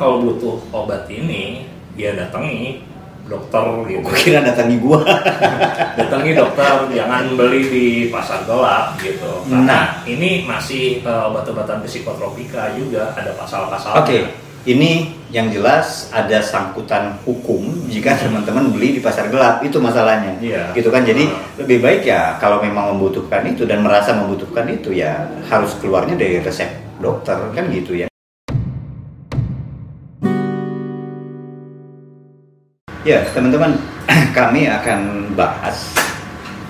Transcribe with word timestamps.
kalau 0.00 0.24
butuh 0.24 0.56
obat 0.72 1.04
ini 1.06 1.68
ya 1.92 2.16
datangi 2.16 2.80
dokter 3.22 3.62
gitu 3.86 4.02
Gue 4.02 4.16
kira 4.16 4.40
datangi 4.40 4.80
gua. 4.80 5.04
datangi 5.98 6.32
dokter 6.32 6.88
jangan 6.90 7.36
beli 7.36 7.62
di 7.62 7.84
pasar 8.08 8.42
gelap 8.42 8.98
gitu 8.98 9.46
Nah. 9.46 9.62
nah 9.62 9.84
ini 10.02 10.42
masih 10.42 10.98
eh, 10.98 11.22
obat-obatan 11.28 11.84
psikotropika 11.84 12.74
juga 12.74 13.14
ada 13.14 13.30
pasal-pasalnya 13.32 14.02
Oke, 14.02 14.18
ini 14.64 14.90
yang 15.30 15.46
jelas 15.46 16.10
ada 16.10 16.42
sangkutan 16.42 17.22
hukum 17.22 17.86
jika 17.86 18.18
teman-teman 18.18 18.74
beli 18.74 18.98
di 18.98 19.00
pasar 19.00 19.30
gelap 19.30 19.62
itu 19.62 19.78
masalahnya. 19.78 20.34
Iya. 20.42 20.74
Gitu 20.74 20.90
kan. 20.90 21.06
Jadi 21.06 21.22
Hmm. 21.22 21.38
lebih 21.56 21.78
baik 21.80 22.02
ya 22.02 22.34
kalau 22.36 22.58
memang 22.58 22.90
membutuhkan 22.90 23.46
itu 23.46 23.62
dan 23.62 23.78
merasa 23.80 24.10
membutuhkan 24.10 24.66
itu 24.66 24.90
ya 24.90 25.30
harus 25.46 25.78
keluarnya 25.78 26.18
dari 26.18 26.42
resep 26.42 26.66
dokter 26.98 27.38
kan 27.54 27.70
gitu 27.70 27.94
ya. 27.96 28.09
Ya, 33.10 33.26
teman-teman, 33.34 33.74
kami 34.38 34.70
akan 34.70 35.34
bahas 35.34 35.90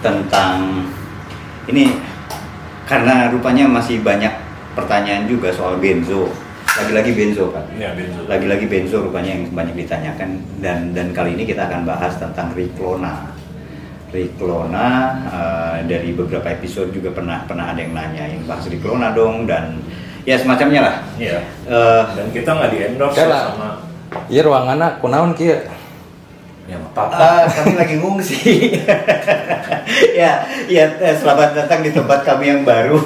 tentang 0.00 0.88
ini 1.68 2.00
karena 2.88 3.28
rupanya 3.28 3.68
masih 3.68 4.00
banyak 4.00 4.32
pertanyaan 4.72 5.28
juga 5.28 5.52
soal 5.52 5.76
benzo. 5.76 6.32
Lagi-lagi 6.80 7.12
benzo 7.12 7.52
kan. 7.52 7.68
ya 7.76 7.92
benzo 7.92 8.24
Lagi-lagi 8.24 8.64
benzo 8.72 9.04
rupanya 9.04 9.36
yang 9.36 9.52
banyak 9.52 9.84
ditanyakan 9.84 10.40
dan 10.64 10.96
dan 10.96 11.12
kali 11.12 11.36
ini 11.36 11.44
kita 11.44 11.68
akan 11.68 11.84
bahas 11.84 12.16
tentang 12.16 12.56
Riklona. 12.56 13.36
Riklona 14.08 14.88
eh, 15.28 15.76
dari 15.92 16.16
beberapa 16.16 16.48
episode 16.56 16.88
juga 16.96 17.12
pernah 17.12 17.44
pernah 17.44 17.76
ada 17.76 17.84
yang 17.84 17.92
nanya 17.92 18.24
yang 18.24 18.48
bahas 18.48 18.64
Riklona 18.64 19.12
dong 19.12 19.44
dan 19.44 19.76
ya 20.24 20.40
semacamnya 20.40 20.88
lah. 20.88 20.96
Iya. 21.20 21.44
Eh, 21.68 22.02
dan 22.16 22.26
kita 22.32 22.48
nggak 22.48 22.70
di 22.72 22.78
endorse 22.80 23.28
sama 23.28 23.84
Iya 24.32 24.40
ruanganna 24.48 24.96
kunaon 25.04 25.36
kieu? 25.36 25.79
Ya 26.70 26.78
nggak 26.78 26.92
apa-apa 26.94 27.18
Ah, 27.18 27.42
kami 27.50 27.74
lagi 27.74 27.94
ngungsi. 27.98 28.38
ya, 30.20 30.46
ya 30.70 30.84
eh, 31.02 31.14
selamat 31.18 31.58
datang 31.58 31.82
di 31.82 31.90
tempat 31.90 32.22
kami 32.22 32.46
yang 32.46 32.62
baru. 32.62 33.02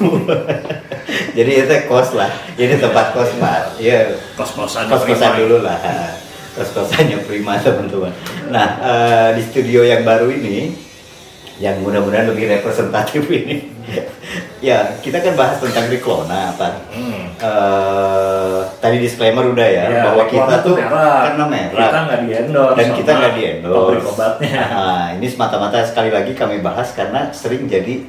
Jadi 1.37 1.51
itu 1.65 1.75
kos 1.89 2.13
lah. 2.13 2.29
Ini 2.53 2.77
tempat 2.77 3.17
kos 3.17 3.33
pak. 3.41 3.81
Ya, 3.81 4.13
kos-kosan 4.37 4.85
kos 4.85 5.09
kosan 5.09 5.33
prima. 5.33 5.41
dulu 5.41 5.57
lah. 5.65 5.81
Kos 6.55 6.71
kosannya 6.71 7.19
prima 7.27 7.59
teman-teman. 7.59 8.15
Nah, 8.47 8.79
eh, 8.79 9.29
di 9.35 9.43
studio 9.43 9.83
yang 9.83 10.07
baru 10.07 10.31
ini, 10.31 10.71
yang 11.55 11.79
mudah-mudahan 11.79 12.27
lebih 12.35 12.51
representatif 12.51 13.23
ini, 13.39 13.71
ya 14.59 14.99
kita 14.99 15.23
kan 15.23 15.39
bahas 15.39 15.55
tentang 15.63 15.87
Riklona, 15.87 16.51
Pak. 16.59 16.73
Hmm. 16.91 17.23
Eh, 17.35 18.59
tadi 18.83 18.97
disclaimer 18.99 19.43
udah 19.47 19.67
ya, 19.67 19.83
Ya, 19.87 20.03
bahwa 20.11 20.23
kita 20.27 20.55
tuh 20.63 20.75
merah. 20.75 21.31
karena 21.31 21.45
merah. 21.47 21.87
Kita 21.87 21.97
nggak 22.07 22.19
di 22.19 22.29
endorse 22.35 22.77
dan 22.79 22.87
kita 22.91 23.11
nggak 23.15 23.33
di 23.35 23.43
endorse 23.55 23.79
pabrik 23.79 24.03
obatnya. 24.11 24.51
Nah, 24.67 25.05
ini 25.19 25.27
semata-mata 25.31 25.83
sekali 25.87 26.11
lagi 26.11 26.31
kami 26.35 26.59
bahas 26.59 26.91
karena 26.91 27.31
sering 27.31 27.67
jadi 27.71 28.03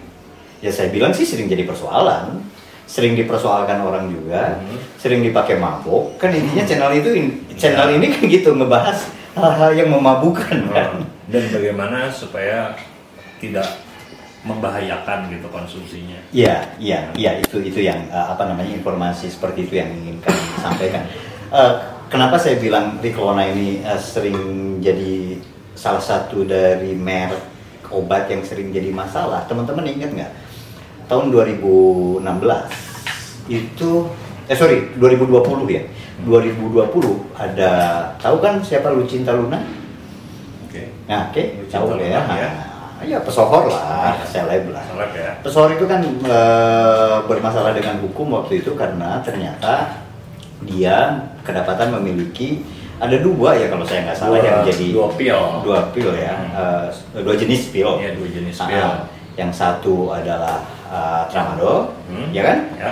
ya 0.59 0.71
saya 0.75 0.91
bilang 0.91 1.15
sih 1.15 1.27
sering 1.27 1.47
jadi 1.47 1.63
persoalan. 1.63 2.43
Sering 2.87 3.19
dipersoalkan 3.19 3.83
orang 3.83 4.07
juga. 4.15 4.63
Hmm. 4.63 4.79
sering 4.95 5.23
dipakai 5.23 5.59
mabuk. 5.59 6.19
Kan 6.23 6.31
intinya 6.35 6.63
channel 6.67 6.91
itu 6.95 7.11
channel 7.59 7.95
ini 7.95 8.11
kan 8.15 8.23
gitu 8.27 8.55
ngebahas 8.55 9.11
hal-hal 9.35 9.71
yang 9.75 9.91
memabukkan 9.91 10.71
kan? 10.71 11.03
Oh, 11.03 11.07
dan 11.27 11.43
bagaimana 11.51 12.07
supaya 12.11 12.71
tidak 13.43 13.67
membahayakan 14.47 15.27
gitu 15.35 15.51
konsumsinya 15.51 16.17
Iya, 16.31 16.79
iya, 16.79 17.11
iya 17.19 17.31
itu 17.43 17.59
itu 17.61 17.83
yang 17.83 18.07
eh, 18.09 18.27
apa 18.31 18.47
namanya 18.47 18.71
informasi 18.71 19.27
seperti 19.27 19.67
itu 19.67 19.75
yang 19.83 19.91
ingin 19.91 20.23
kami 20.23 20.41
sampaikan. 20.63 21.03
Eh, 21.51 21.73
kenapa 22.07 22.39
saya 22.39 22.59
bilang 22.63 23.03
Riklona 23.03 23.43
ini 23.51 23.83
eh, 23.83 23.99
sering 23.99 24.79
jadi 24.79 25.43
salah 25.75 26.01
satu 26.01 26.47
dari 26.47 26.95
merek 26.95 27.43
obat 27.91 28.31
yang 28.31 28.47
sering 28.47 28.71
jadi 28.71 28.95
masalah? 28.95 29.43
Teman-teman 29.51 29.87
ingat 29.91 30.11
nggak? 30.15 30.33
Tahun 31.11 31.31
2016 31.31 32.23
itu 33.51 33.91
eh 34.47 34.57
sorry 34.59 34.95
2020 34.99 35.67
ya. 35.71 35.83
2020 36.23 37.37
ada 37.37 37.71
tahu 38.17 38.41
kan 38.41 38.63
siapa 38.65 38.89
Lucinta 38.95 39.37
Luna? 39.37 39.61
oke 40.65 40.83
Nah, 41.07 41.29
oke, 41.31 41.43
Lucinta 41.61 41.85
tahu 41.85 42.01
ya. 42.01 42.25
Ya. 42.25 42.66
Ya 42.99 43.21
pesohor 43.21 43.67
lah, 43.67 44.17
seleb 44.25 44.69
lah. 44.69 44.81
seleb 44.83 45.13
ya 45.13 45.31
Pesohor 45.41 45.71
itu 45.71 45.85
kan 45.85 46.01
eh, 46.03 47.17
bermasalah 47.23 47.71
dengan 47.71 47.99
hukum 47.99 48.33
waktu 48.33 48.61
itu 48.61 48.73
karena 48.73 49.21
ternyata 49.21 50.01
dia 50.61 50.97
kedapatan 51.41 51.93
memiliki 51.93 52.65
ada 52.97 53.13
dua 53.17 53.53
ya 53.53 53.69
kalau 53.69 53.85
saya 53.85 54.09
nggak 54.09 54.17
salah 54.17 54.41
Dua- 54.41 54.47
yang 54.47 54.59
jadi 54.65 54.87
dua 54.91 55.09
pil. 55.13 55.41
dua 55.61 55.79
pil 55.93 56.11
ya 56.11 56.35
eh, 56.51 56.87
dua 57.15 57.35
jenis 57.35 57.69
pil 57.69 58.01
Iya, 58.01 58.17
dua 58.17 58.29
jenis 58.31 58.57
Ah, 58.57 58.67
pil. 58.67 58.89
yang 59.37 59.53
satu 59.53 60.11
adalah 60.11 60.65
eh, 60.87 61.23
tramadol 61.29 61.93
Hmm. 62.09 62.33
ya 62.33 62.43
kan 62.43 62.59
ya 62.75 62.91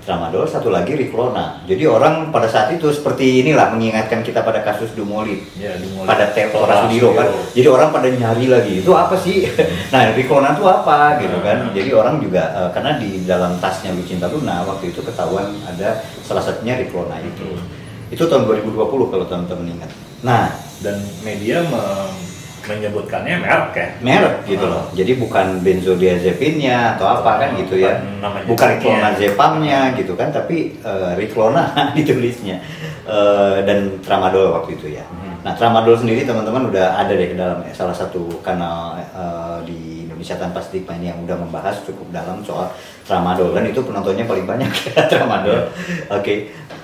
tramadol 0.00 0.48
satu 0.48 0.72
lagi 0.72 0.96
Riklona 0.96 1.62
jadi 1.68 1.84
orang 1.86 2.32
pada 2.32 2.48
saat 2.48 2.72
itu 2.72 2.88
seperti 2.88 3.44
inilah 3.44 3.70
mengingatkan 3.76 4.24
kita 4.24 4.40
pada 4.42 4.64
kasus 4.64 4.90
Dumolit 4.96 5.44
ya 5.60 5.76
dimulai 5.76 6.08
pada 6.08 6.32
teror 6.32 6.66
Sudiro 6.66 7.12
kan. 7.14 7.28
Jadi 7.52 7.68
orang 7.68 7.88
pada 7.92 8.08
nyari 8.08 8.46
lagi 8.48 8.72
itu 8.80 8.90
apa 8.96 9.14
sih? 9.14 9.44
Nah 9.92 10.10
Riklona 10.16 10.56
itu 10.56 10.64
apa 10.64 11.20
gitu 11.20 11.38
kan. 11.44 11.68
Hmm. 11.68 11.74
jadi 11.76 11.90
orang 11.92 12.16
juga 12.22 12.42
eh, 12.56 12.70
karena 12.72 12.96
di 12.96 13.22
dalam 13.28 13.60
tasnya 13.60 13.92
Lucinta 13.92 14.26
Luna 14.30 14.64
waktu 14.64 14.90
itu 14.94 15.04
ketahuan 15.04 15.52
ada 15.68 16.00
salah 16.24 16.40
satunya 16.40 16.80
Riklona 16.80 17.20
itu. 17.20 17.46
Hmm. 17.46 17.68
itu 18.10 18.26
tahun 18.26 18.42
2020 18.48 18.74
kalau 19.12 19.24
teman-teman 19.28 19.78
ingat. 19.78 19.90
Nah 20.24 20.50
dan 20.80 20.96
media 21.22 21.60
me- 21.68 22.29
menyebutkannya 22.70 23.36
merek 23.36 23.72
ya? 23.74 23.88
Merek 23.98 24.34
gitu 24.46 24.62
Hmm. 24.62 24.72
loh 24.72 24.84
jadi 24.94 25.12
bukan 25.14 25.46
benzodiazepinnya 25.60 26.94
atau 26.94 27.06
apa 27.10 27.30
kan 27.36 27.50
gitu 27.58 27.74
ya. 27.76 27.98
Bukan 28.22 28.46
bukan 28.46 28.70
clonazepamnya 28.78 29.92
gitu 29.94 30.14
kan 30.14 30.30
tapi 30.30 30.78
eh, 30.78 31.10
Riklona 31.14 31.74
ditulisnya. 31.98 32.62
Eh, 33.02 33.56
dan 33.64 33.98
tramadol 34.00 34.54
waktu 34.54 34.78
itu 34.78 34.94
ya. 34.94 35.02
Hmm. 35.04 35.40
nah 35.40 35.56
tramadol 35.56 35.96
sendiri 35.96 36.22
teman-teman 36.22 36.68
udah 36.68 36.94
ada 36.96 37.10
deh 37.10 37.32
dalam 37.32 37.64
salah 37.72 37.96
satu 37.96 38.38
kanal 38.40 38.94
eh, 39.00 39.58
di 39.64 39.99
Indonesia 40.20 40.36
tanpa 40.36 40.60
stigma 40.60 40.92
ini 41.00 41.08
yang 41.08 41.24
udah 41.24 41.32
membahas 41.32 41.80
cukup 41.80 42.12
dalam 42.12 42.44
soal 42.44 42.68
tramadol 43.08 43.56
dan 43.56 43.64
itu 43.64 43.80
penontonnya 43.80 44.28
paling 44.28 44.44
banyak 44.44 44.68
ya 44.92 45.08
tramadol 45.08 45.64
oke 46.12 46.34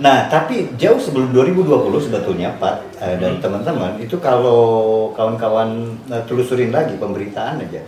nah 0.00 0.24
tapi 0.24 0.72
jauh 0.80 0.96
sebelum 0.96 1.36
2020 1.36 1.68
sebetulnya 2.00 2.56
Pak 2.56 2.96
eh, 2.96 3.20
dan 3.20 3.36
Hmm. 3.36 3.44
teman-teman 3.44 4.00
itu 4.00 4.16
kalau 4.16 4.64
kawan-kawan 5.12 5.68
eh, 6.08 6.24
telusurin 6.24 6.72
lagi 6.72 6.96
pemberitaan 6.96 7.60
aja 7.60 7.84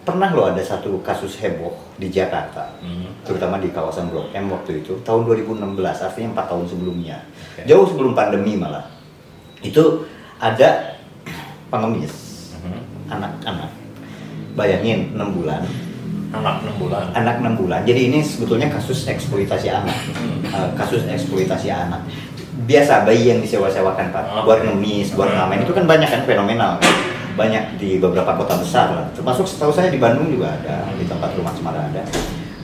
pernah 0.00 0.32
loh 0.32 0.48
ada 0.48 0.64
satu 0.64 1.04
kasus 1.04 1.36
heboh 1.36 1.76
di 2.00 2.08
Jakarta 2.08 2.72
Hmm. 2.80 3.12
terutama 3.28 3.60
di 3.60 3.68
kawasan 3.68 4.08
Blok 4.08 4.32
M 4.32 4.48
waktu 4.48 4.80
itu 4.80 4.96
tahun 5.04 5.28
2016 5.28 5.76
artinya 6.00 6.32
empat 6.32 6.46
tahun 6.48 6.64
sebelumnya 6.64 7.20
Oke. 7.52 7.68
jauh 7.68 7.84
sebelum 7.84 8.16
pandemi 8.16 8.56
malah 8.56 8.88
itu 9.60 10.08
ada 10.40 10.96
pengemis 11.68 12.14
Mhm. 12.56 13.12
anak-anak 13.12 13.70
bayangin 14.58 15.14
enam 15.14 15.30
bulan. 15.30 15.62
Anak 16.28 16.60
6 16.60 16.76
bulan. 16.76 17.04
Anak 17.16 17.40
enam 17.40 17.54
bulan. 17.56 17.80
Jadi 17.88 18.12
ini 18.12 18.20
sebetulnya 18.20 18.68
kasus 18.68 19.08
eksploitasi 19.08 19.72
anak. 19.72 19.96
Hmm. 20.12 20.44
Eh, 20.44 20.70
kasus 20.76 21.08
eksploitasi 21.08 21.72
anak. 21.72 22.04
Biasa 22.68 23.08
bayi 23.08 23.32
yang 23.32 23.40
disewa-sewakan 23.40 24.12
pak. 24.12 24.24
Oke. 24.36 24.44
buat 24.44 24.60
ngemis 24.60 25.16
buat 25.16 25.32
Hmm. 25.32 25.48
ngamen 25.48 25.64
itu 25.64 25.72
kan 25.72 25.84
banyak 25.88 26.08
kan 26.10 26.22
fenomenal 26.28 26.76
kan? 26.82 26.94
banyak 27.38 27.78
di 27.78 28.02
beberapa 28.02 28.34
kota 28.34 28.58
besar 28.58 28.90
lah. 28.98 29.06
Termasuk 29.14 29.46
setahu 29.46 29.70
saya 29.70 29.94
di 29.94 30.02
Bandung 30.02 30.26
juga 30.26 30.58
ada 30.58 30.90
di 30.98 31.06
tempat 31.06 31.30
rumah 31.38 31.54
Semara 31.54 31.86
ada. 31.86 32.02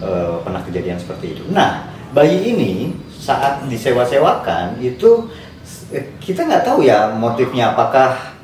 Eh, 0.03 0.35
pernah 0.43 0.61
kejadian 0.67 0.99
seperti 0.99 1.39
itu. 1.39 1.47
Nah 1.55 1.89
bayi 2.11 2.53
ini 2.53 2.91
saat 3.15 3.65
disewa-sewakan 3.71 4.83
itu 4.83 5.31
eh, 5.95 6.19
kita 6.19 6.45
nggak 6.45 6.67
tahu 6.67 6.85
ya 6.85 7.15
motifnya. 7.17 7.73
Apakah 7.73 8.35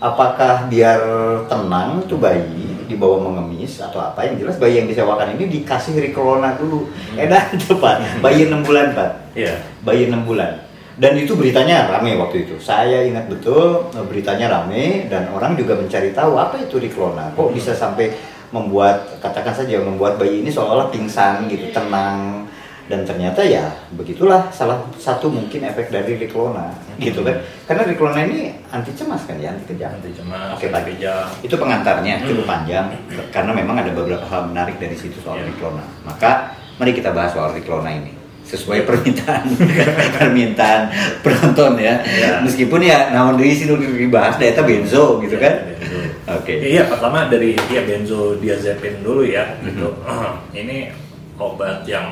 apakah 0.00 0.70
biar 0.72 1.02
tenang 1.50 2.06
tuh 2.08 2.16
bayi 2.16 2.69
dibawa 2.90 3.22
mengemis 3.22 3.78
atau 3.78 4.02
apa 4.02 4.26
yang 4.26 4.42
jelas 4.42 4.58
bayi 4.58 4.82
yang 4.82 4.90
disewakan 4.90 5.38
ini 5.38 5.46
dikasih 5.46 6.02
Riklona 6.02 6.58
dulu. 6.58 6.90
Hmm. 6.90 7.20
edan 7.22 7.54
tuh 7.62 7.78
pak. 7.78 8.02
Bayi 8.18 8.50
enam 8.50 8.66
bulan 8.66 8.90
pak. 8.92 9.10
Iya. 9.38 9.54
Bayi 9.86 10.10
enam 10.10 10.26
bulan. 10.26 10.66
Dan 11.00 11.16
itu 11.16 11.32
beritanya 11.38 11.88
rame 11.88 12.18
waktu 12.18 12.44
itu. 12.44 12.58
Saya 12.58 13.06
ingat 13.06 13.30
betul 13.30 13.88
eh, 13.94 14.04
beritanya 14.04 14.50
rame 14.50 15.06
dan 15.06 15.30
orang 15.30 15.54
juga 15.54 15.78
mencari 15.78 16.10
tahu 16.10 16.34
apa 16.34 16.58
itu 16.58 16.76
Riklona 16.76 17.32
kok 17.32 17.54
bisa 17.54 17.72
sampai 17.72 18.10
membuat 18.50 19.22
katakan 19.22 19.54
saja 19.54 19.78
membuat 19.78 20.18
bayi 20.18 20.42
ini 20.42 20.50
seolah-olah 20.50 20.90
pingsan 20.90 21.46
gitu 21.46 21.70
tenang 21.70 22.49
dan 22.90 23.06
ternyata 23.06 23.38
ya 23.40 23.70
begitulah 23.94 24.50
salah 24.50 24.82
satu 24.94 25.30
mungkin 25.30 25.62
efek 25.62 25.88
dari 25.88 26.18
Riklona 26.18 26.74
gitu 26.98 27.22
kan 27.22 27.38
karena 27.64 27.86
Riklona 27.86 28.26
ini 28.26 28.50
anti 28.66 28.90
cemas 28.90 29.22
kan 29.24 29.38
ya 29.38 29.54
anti 29.54 29.62
kejang 29.64 29.94
nanti 29.94 30.10
cemas 30.10 30.58
Oke, 30.58 30.66
Pak. 30.68 30.82
kejang 30.84 31.30
itu 31.40 31.54
pengantarnya 31.54 32.18
cukup 32.20 32.42
Hmm. 32.42 32.50
panjang 32.50 32.86
karena 33.30 33.52
memang 33.54 33.78
ada 33.78 33.90
beberapa 33.90 34.26
hal 34.26 34.50
menarik 34.50 34.76
dari 34.76 34.92
situ 34.92 35.16
soal 35.16 35.38
Iya. 35.38 35.48
Riklona. 35.48 35.86
Maka 36.02 36.50
mari 36.76 36.90
kita 36.90 37.14
bahas 37.14 37.30
soal 37.30 37.54
Riklona 37.54 37.90
ini. 37.90 38.18
sesuai 38.40 38.82
permintaan 38.82 39.46
permintaan 40.16 40.90
penonton 41.22 41.78
ya. 41.78 42.02
Ya. 42.02 42.42
Meskipun 42.42 42.82
ya 42.82 43.14
namun 43.14 43.38
dari 43.38 43.54
sini 43.54 43.70
dibahas 43.78 44.34
data 44.34 44.60
benzo 44.60 45.22
gitu 45.22 45.38
kan. 45.38 45.54
Benzo. 45.70 45.98
Oke. 46.26 46.58
Iya, 46.58 46.86
pertama 46.86 47.26
dari 47.26 47.54
ya 47.68 47.82
benzodiazepin 47.84 49.00
dulu 49.00 49.22
ya 49.22 49.54
gitu. 49.62 49.94
Mhm. 50.02 50.34
Ini 50.60 50.90
obat 51.38 51.86
yang 51.86 52.10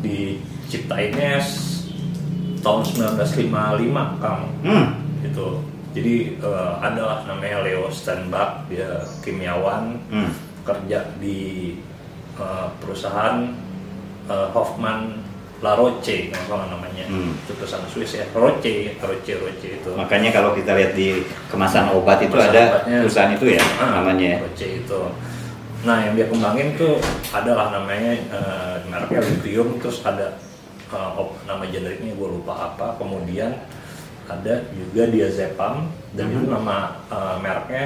diciptainnya 0.00 1.42
tahun 2.58 2.80
1955, 2.84 4.22
Kang. 4.22 4.42
Hmm. 4.62 4.86
Gitu. 5.20 5.48
Jadi 5.94 6.14
eh, 6.38 6.72
adalah 6.78 7.24
namanya 7.24 7.64
Leo 7.64 7.88
Steinbach, 7.88 8.68
dia 8.68 9.02
kimiawan 9.20 9.98
Hmm. 10.08 10.30
kerja 10.62 11.08
di 11.16 11.74
eh, 12.36 12.66
perusahaan 12.78 13.50
eh, 14.26 14.48
Hoffman 14.52 15.24
La 15.58 15.74
Roche, 15.74 16.30
kalau 16.30 16.62
salah 16.62 16.66
namanya. 16.70 17.02
Hmm. 17.10 17.34
Itu 17.34 17.58
perusahaan 17.58 17.82
Swiss 17.90 18.14
ya. 18.14 18.22
Roche, 18.30 18.94
Roche, 18.96 19.34
Roche 19.34 19.68
itu. 19.74 19.90
Makanya 19.90 20.30
kalau 20.30 20.54
kita 20.54 20.70
lihat 20.70 20.94
di 20.94 21.26
kemasan 21.50 21.90
obat 21.90 22.22
itu 22.22 22.30
Kemasan 22.30 22.54
ada 22.54 22.62
obatnya. 22.78 22.98
perusahaan 23.02 23.32
itu 23.34 23.46
ya 23.50 23.62
Ah, 23.82 23.90
namanya. 23.98 24.38
Roche 24.38 24.68
itu. 24.78 25.00
Nah, 25.78 26.02
yang 26.02 26.14
dia 26.14 26.26
kembangin 26.26 26.74
tuh 26.74 26.98
adalah 27.30 27.70
namanya 27.70 28.12
eh, 28.18 28.74
mereknya 28.84 29.20
lithium, 29.22 29.78
terus 29.78 30.02
ada 30.02 30.34
op- 31.14 31.38
nama 31.46 31.62
generiknya 31.64 32.12
gue 32.12 32.28
lupa 32.34 32.74
apa. 32.74 32.98
Kemudian 32.98 33.54
ada 34.26 34.54
juga 34.70 35.08
diazepam 35.08 35.86
dan 36.12 36.26
itu 36.28 36.44
Mhm. 36.44 36.52
nama 36.52 36.76
eh, 37.06 37.36
mereknya 37.38 37.84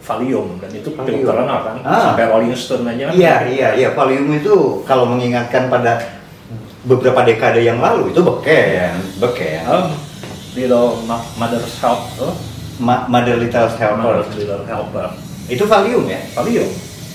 Valium 0.00 0.56
dan 0.56 0.72
itu 0.72 0.92
cukup 0.92 1.04
terkenal 1.04 1.58
kan. 1.60 1.76
Ah. 1.84 2.12
Sampai 2.12 2.24
Rolling 2.24 2.56
Stone 2.56 2.88
aja 2.88 3.08
kan. 3.08 3.12
Iya, 3.12 3.34
iya, 3.48 3.68
iya. 3.76 3.88
Valium 3.92 4.32
itu 4.32 4.80
kalau 4.84 5.04
mengingatkan 5.04 5.68
pada 5.68 6.00
beberapa 6.82 7.20
dekade 7.20 7.60
yang 7.60 7.80
lalu 7.80 8.08
itu 8.08 8.20
beken, 8.20 8.96
beken. 9.20 9.64
Um, 9.68 9.92
Little 10.50 11.04
Ma- 11.04 11.22
Mother's 11.36 11.76
Help, 11.78 12.00
oh, 12.18 12.32
Ma- 12.80 13.04
Mother 13.06 13.36
Little 13.36 13.68
Helper. 13.70 14.02
Mother's 14.02 14.32
Little 14.34 14.64
Helper. 14.64 15.08
Itu 15.46 15.64
Valium 15.64 16.08
ya? 16.08 16.20
Valium 16.32 16.68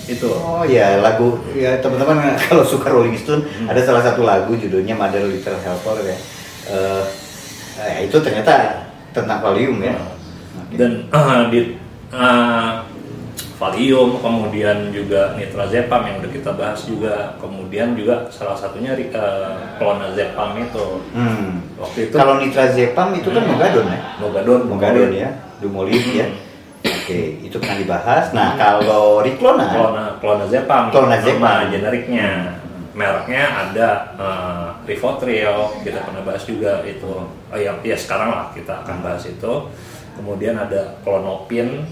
itu. 0.06 0.30
Oh 0.31 0.62
ya 0.63 1.00
lagu 1.00 1.38
ya 1.54 1.78
teman-teman 1.80 2.34
kalau 2.46 2.62
suka 2.62 2.90
Rolling 2.90 3.18
Stone 3.18 3.42
Hmm. 3.46 3.68
ada 3.69 3.81
salah 3.81 4.02
satu 4.02 4.22
lagu 4.22 4.54
judulnya 4.54 4.94
Mother 4.94 5.25
Little 5.25 5.57
Helper 5.57 5.98
ya. 6.02 6.18
Eh, 6.66 7.04
eh, 7.80 7.96
itu 8.06 8.18
ternyata 8.19 8.86
tentang 9.12 9.40
Valium 9.40 9.81
ya. 9.81 9.96
Oke. 10.56 10.75
dan 10.78 10.92
eh, 11.07 11.42
di 11.54 11.60
eh, 12.12 12.72
Valium 13.56 14.19
kemudian 14.19 14.92
juga 14.92 15.31
nitrazepam 15.34 16.04
yang 16.04 16.19
udah 16.19 16.28
kita 16.28 16.52
bahas 16.54 16.84
juga 16.84 17.40
kemudian 17.40 17.96
juga 17.96 18.28
salah 18.28 18.52
satunya 18.52 18.92
uh, 19.16 19.80
clonazepam 19.80 20.60
itu 20.60 20.86
Hmm. 21.16 21.63
waktu 21.80 22.12
itu 22.12 22.16
Kalau 22.19 22.36
nitrazepam 22.36 23.16
itu 23.16 23.31
kan 23.31 23.48
Hmm. 23.48 23.52
Mogadon 23.56 23.86
ya. 23.88 24.00
Mogadon 24.19 24.62
Mogadon 24.68 25.10
ya, 25.16 25.30
Dumolid 25.63 26.04
ya. 26.12 26.28
Hmm. 27.06 27.13
Oke, 27.38 27.46
itu 27.46 27.56
pernah 27.56 27.78
dibahas. 27.78 28.25
Nah, 28.31 28.50
kalau 28.56 29.22
Riklona, 29.22 29.66
Clona, 29.69 30.06
clonazepam 30.18 30.90
Clonazepam. 30.90 31.38
nama 31.40 31.69
generiknya 31.69 32.30
mereknya 32.92 33.44
ada 33.68 33.90
eh, 34.16 34.68
Rivotril 34.86 35.84
kita 35.84 36.00
pernah 36.02 36.24
bahas 36.24 36.42
juga 36.44 36.80
itu 36.81 37.12
oh, 37.28 37.28
ya, 37.54 37.75
ya 37.78 37.94
sekarang 37.94 38.31
lah 38.31 38.46
kita 38.50 38.72
akan 38.81 39.04
bahas 39.04 39.28
itu 39.28 39.54
kemudian 40.16 40.56
ada 40.56 40.96
Klonopin 41.04 41.84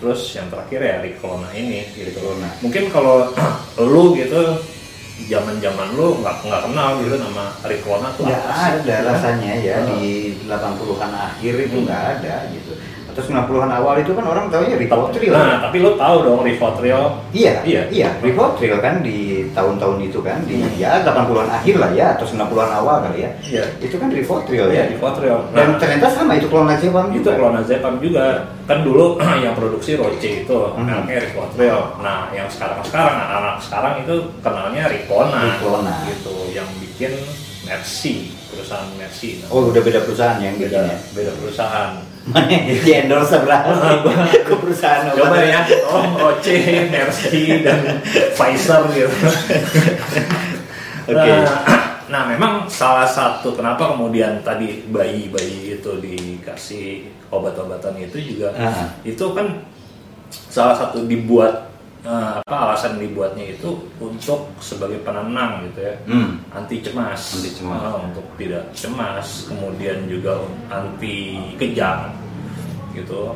terus 0.00 0.32
yang 0.32 0.48
terakhir 0.48 0.80
ya 0.80 0.96
Riklona 0.98 1.52
ini 1.52 1.84
Riklona. 1.92 2.48
mungkin 2.58 2.88
kalau 2.88 3.28
lu 3.92 4.16
gitu 4.16 4.56
zaman 5.22 5.60
zaman 5.60 5.88
lu 5.94 6.18
nggak 6.18 6.36
nggak 6.42 6.62
kenal 6.64 6.88
gitu 6.98 7.14
nama 7.20 7.44
Riklona 7.62 8.08
tuh 8.16 8.24
nggak 8.24 8.42
apa 8.42 8.56
sih? 8.56 8.72
ada 8.80 8.96
rasanya 9.04 9.52
ya 9.54 9.76
Hmm. 9.78 9.88
di 9.92 10.08
80-an 10.48 11.12
akhir 11.12 11.54
itu 11.60 11.76
Hmm. 11.76 11.84
nggak 11.84 12.02
ada 12.18 12.34
gitu. 12.50 12.72
Atau 13.12 13.22
90-an 13.22 13.68
awal 13.70 14.00
itu 14.00 14.10
kan 14.10 14.24
orang 14.24 14.48
taunya 14.48 14.74
Rivotril. 14.74 15.30
Nah, 15.30 15.60
tapi 15.62 15.76
lu 15.78 15.94
tahu 15.94 16.16
dong 16.22 16.40
Rivotril 16.40 17.00
Iya, 17.30 17.60
Iya. 17.60 17.82
iya, 17.88 18.08
Rivotril 18.18 18.76
kan 18.78 19.00
di 19.00 19.18
tahun-tahun 19.50 20.00
itu 20.02 20.18
kan 20.18 20.40
di 20.42 20.64
ya 20.74 21.00
80-an 21.00 21.48
akhir 21.52 21.76
lah 21.76 21.90
ya 21.92 22.06
atau 22.12 22.24
90-an 22.24 22.72
awal 22.74 22.96
kali 23.02 23.22
ya. 23.22 23.30
Iya. 23.38 23.64
Itu 23.78 23.96
kan 23.96 24.08
Rivotril 24.08 24.66
ya 24.66 24.80
ya. 24.80 24.84
Rivotril 24.88 25.36
Dan 25.50 25.66
Nah, 25.66 25.78
ternyata 25.78 26.06
sama 26.08 26.32
itu 26.34 26.48
clonazepam 26.48 27.06
itu 27.10 27.20
juga. 27.22 27.36
clonazepam 27.36 27.94
juga 27.98 28.24
kan 28.62 28.78
dulu 28.80 29.20
yang 29.44 29.52
produksi 29.52 29.94
Roche 29.94 30.42
itu 30.42 30.58
Hmm. 30.72 30.86
mereknya 30.86 31.20
Rivotril 31.22 31.78
nah 31.98 32.30
yang 32.30 32.46
sekarang 32.46 32.80
sekarang 32.80 33.12
anak-anak 33.14 33.56
sekarang 33.58 33.94
itu 34.00 34.14
kenalnya 34.40 34.88
Ricona 34.88 35.40
Ricona. 35.50 35.94
gitu 36.06 36.34
yang 36.50 36.64
bikin 36.78 37.12
Mercy 37.62 38.30
perusahaan 38.48 38.88
Mercy 38.96 39.42
Oh, 39.48 39.68
udah 39.68 39.78
beda 39.78 40.00
perusahaan 40.00 40.38
yang 40.38 40.56
beda 40.56 40.78
bikinnya. 40.80 40.98
beda 41.12 41.32
perusahaan 41.36 41.90
Mana 42.22 42.54
di 42.54 42.90
endorse 42.94 43.34
sebelah 43.34 43.66
ke 44.46 44.54
perusahaan 44.54 45.10
obat. 45.10 45.18
coba 45.18 45.38
ya 45.42 45.60
oh 45.90 46.06
Roche 46.22 46.86
Mercy 46.86 47.66
dan 47.66 47.98
Pfizer 48.30 48.86
gitu 48.94 49.10
Oke. 51.02 51.18
Nah, 51.18 51.66
nah, 52.06 52.22
memang 52.30 52.70
salah 52.70 53.02
satu 53.02 53.58
kenapa 53.58 53.90
kemudian 53.90 54.38
tadi 54.40 54.86
bayi-bayi 54.86 55.74
itu 55.74 55.90
dikasih 55.98 57.10
obat-obatan 57.26 57.98
itu 57.98 58.22
juga 58.22 58.54
Ah. 58.54 58.86
itu 59.02 59.26
kan 59.34 59.66
salah 60.30 60.78
satu 60.78 61.02
dibuat 61.02 61.71
eh, 62.02 62.32
apa 62.38 62.56
alasan 62.68 62.98
dibuatnya 62.98 63.54
itu 63.54 63.70
untuk 63.96 64.50
sebagai 64.58 64.98
penenang 65.00 65.66
gitu 65.70 65.80
ya. 65.82 65.94
Hmm. 66.06 66.42
anti 66.50 66.82
cemas, 66.82 67.38
Anti 67.38 67.50
cemas. 67.52 67.78
Ah, 67.78 67.96
untuk 68.02 68.26
tidak 68.34 68.64
cemas 68.72 69.46
kemudian 69.46 70.06
juga 70.06 70.42
anti 70.68 71.38
kejang 71.56 72.10
gitu. 72.92 73.34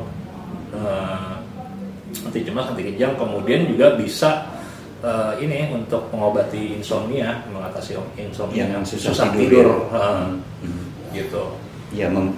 Eh, 0.71 1.31
anti 2.23 2.39
cemas 2.43 2.67
anti 2.67 2.83
kejang 2.85 3.15
kemudian 3.15 3.67
juga 3.67 3.95
bisa 3.95 4.45
eh, 4.99 5.33
ini 5.39 5.71
untuk 5.71 6.09
mengobati 6.09 6.75
insomnia 6.75 7.39
mengatasi 7.47 7.95
insomnia. 8.17 8.67
Yang 8.67 8.99
susah 8.99 9.29
tidur. 9.31 9.87
ya. 9.93 9.97
Ah, 9.97 10.27
Hmm. 10.59 10.83
gitu. 11.13 11.43
Ya 11.93 12.09
mem- 12.09 12.35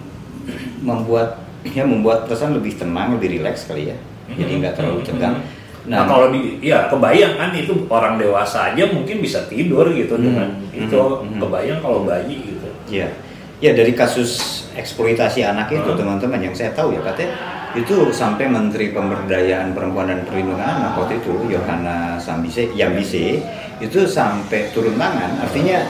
membuat 0.82 1.42
ya 1.66 1.84
membuat 1.84 2.26
perasaan 2.26 2.56
lebih 2.56 2.78
tenang 2.78 3.18
lebih 3.18 3.40
rileks 3.40 3.66
kali 3.66 3.90
ya. 3.92 3.98
Jadi 4.30 4.62
nggak 4.62 4.78
terlalu 4.78 5.02
tegang 5.04 5.42
Nah, 5.90 6.06
kalau 6.06 6.30
di 6.30 6.62
ya 6.62 6.86
kebayang 6.86 7.34
kan 7.34 7.50
itu 7.52 7.74
orang 7.90 8.22
dewasa 8.22 8.70
aja 8.72 8.86
mungkin 8.94 9.26
bisa 9.26 9.50
tidur 9.50 9.90
gitu 9.90 10.14
Hmm, 10.16 10.24
dengan 10.24 10.48
hmm, 10.70 10.86
itu 10.86 11.00
hmm. 11.02 11.42
kebayang 11.42 11.80
kalau 11.82 12.06
bayi 12.06 12.38
gitu. 12.46 12.70
ya 12.88 13.10
ya 13.58 13.74
dari 13.74 13.98
kasus 13.98 14.64
eksploitasi 14.78 15.42
anak 15.42 15.74
itu 15.74 15.90
Hmm. 15.90 15.98
teman-teman 15.98 16.46
yang 16.46 16.54
saya 16.54 16.70
tahu 16.72 16.94
ya 16.94 17.02
katanya 17.02 17.34
itu 17.74 18.14
sampai 18.14 18.46
Menteri 18.46 18.94
Pemberdayaan 18.94 19.74
Perempuan 19.74 20.10
dan 20.10 20.26
Perlindungan 20.26 20.62
Anak 20.62 20.94
waktu 20.94 21.22
itu 21.22 21.34
Yohana 21.50 22.22
Sambise 22.22 22.70
Yambise 22.74 23.42
itu 23.78 24.06
sampai 24.06 24.70
turun 24.70 24.94
tangan 24.94 25.42
artinya 25.42 25.90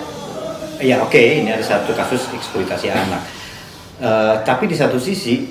ya 0.79 1.03
oke 1.03 1.19
ini 1.19 1.51
ada 1.51 1.63
satu 1.63 1.91
kasus 1.91 2.31
eksploitasi 2.31 2.87
anak 2.87 3.19
Eh, 3.99 4.35
tapi 4.47 4.63
di 4.63 4.79
satu 4.79 4.95
sisi 4.95 5.43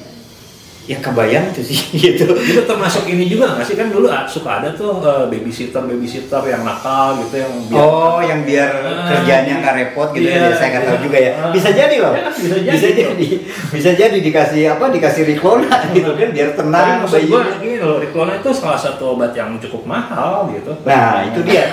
ya 0.89 0.97
kebayang 0.99 1.53
itu 1.53 1.61
sih 1.63 1.79
gitu 2.01 2.33
Itu 2.33 2.65
termasuk 2.65 3.05
ini 3.05 3.29
juga 3.29 3.53
nggak 3.53 3.61
sih 3.63 3.77
kan 3.77 3.93
dulu 3.93 4.09
ah, 4.09 4.25
suka 4.25 4.59
ada 4.59 4.73
tuh 4.73 4.97
babysitter 5.29 5.85
babysitter 5.85 6.41
yang 6.43 6.65
nakal 6.65 7.21
gitu 7.21 7.39
yang 7.39 7.53
biar- 7.69 7.85
Oh, 7.85 8.19
yang 8.19 8.41
biar 8.43 8.71
Ah. 8.79 9.05
kerjanya 9.07 9.61
nggak 9.61 9.75
repot 9.77 10.09
gitu 10.11 10.27
Iya, 10.27 10.49
ya. 10.49 10.57
Saya 10.57 10.69
nggak 10.73 10.83
tahu 10.83 10.97
iya. 10.97 11.05
juga 11.05 11.19
ya. 11.19 11.33
Ah. 11.37 11.53
Bisa 11.53 11.69
jadi 11.71 11.97
loh. 11.99 12.13
Ya, 12.13 12.25
bisa 12.33 12.57
jadi. 12.57 12.73
Bisa 12.73 12.89
jadi. 12.91 13.29
Bisa 13.69 13.91
jadi 13.93 14.17
dikasih 14.19 14.63
apa? 14.71 14.85
Dikasih 14.89 15.23
Riklona 15.29 15.77
gitu 15.93 16.11
kan 16.11 16.29
biar 16.31 16.49
Tapi 16.49 16.59
tenang 16.59 16.89
maksud 16.99 17.13
bayi. 17.15 17.29
gua 17.29 17.43
gini 17.61 17.77
loh, 17.79 17.97
Riklona 18.01 18.33
itu 18.35 18.51
salah 18.51 18.81
satu 18.81 19.13
obat 19.13 19.33
yang 19.33 19.61
cukup 19.61 19.85
mahal 19.85 20.49
gitu. 20.51 20.73
Nah, 20.83 21.21
itu 21.23 21.41
dia. 21.45 21.69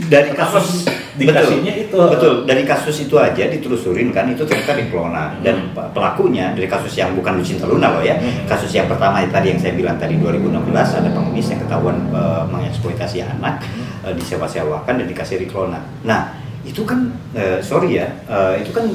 Dari 0.00 0.30
Kenapa 0.30 0.56
kasus 0.56 0.88
dikasihnya 1.18 1.72
betul, 1.74 1.84
itu? 1.84 1.98
Betul. 2.14 2.32
Dari 2.46 2.62
kasus 2.62 2.96
itu 3.02 3.14
aja 3.18 3.44
ditelusurin 3.44 4.08
kan 4.14 4.30
itu 4.30 4.46
ternyata 4.46 4.78
Riklona 4.78 5.36
dan 5.42 5.68
Hmm. 5.74 5.90
pelakunya 5.90 6.54
dari 6.54 6.64
kasus 6.64 6.94
yang 6.94 7.12
bukan 7.12 7.42
Lucinta 7.42 7.66
Luna 7.66 7.98
loh 7.98 8.02
ya. 8.02 8.16
Hmm. 8.16 8.46
Kasus 8.46 8.70
yang 8.70 8.86
pertama 8.86 9.20
tadi 9.26 9.50
yang 9.50 9.60
saya 9.60 9.74
bilang 9.74 9.98
tadi 9.98 10.14
2016 10.16 10.94
ada 10.94 11.10
pengemis 11.10 11.50
yang 11.50 11.60
ketahuan 11.60 11.98
eh, 12.14 12.42
mengeksploitasi 12.46 13.18
anak 13.26 13.60
Hmm. 13.66 14.06
eh, 14.08 14.14
disewa-sewakan 14.14 14.94
dan 15.02 15.06
dikasih 15.06 15.42
Riklona. 15.42 15.82
Nah, 16.06 16.38
itu 16.62 16.86
kan 16.86 17.10
eh, 17.34 17.58
sorry 17.58 17.98
ya, 17.98 18.06
eh, 18.24 18.62
itu 18.62 18.70
kan 18.70 18.86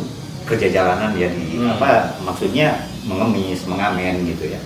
kerja 0.44 0.68
jalanan 0.72 1.12
ya 1.16 1.28
di 1.28 1.60
Hmm. 1.60 1.76
apa 1.76 2.20
maksudnya 2.24 2.76
mengemis, 3.04 3.68
mengamen 3.68 4.24
gitu 4.24 4.48
ya. 4.48 4.60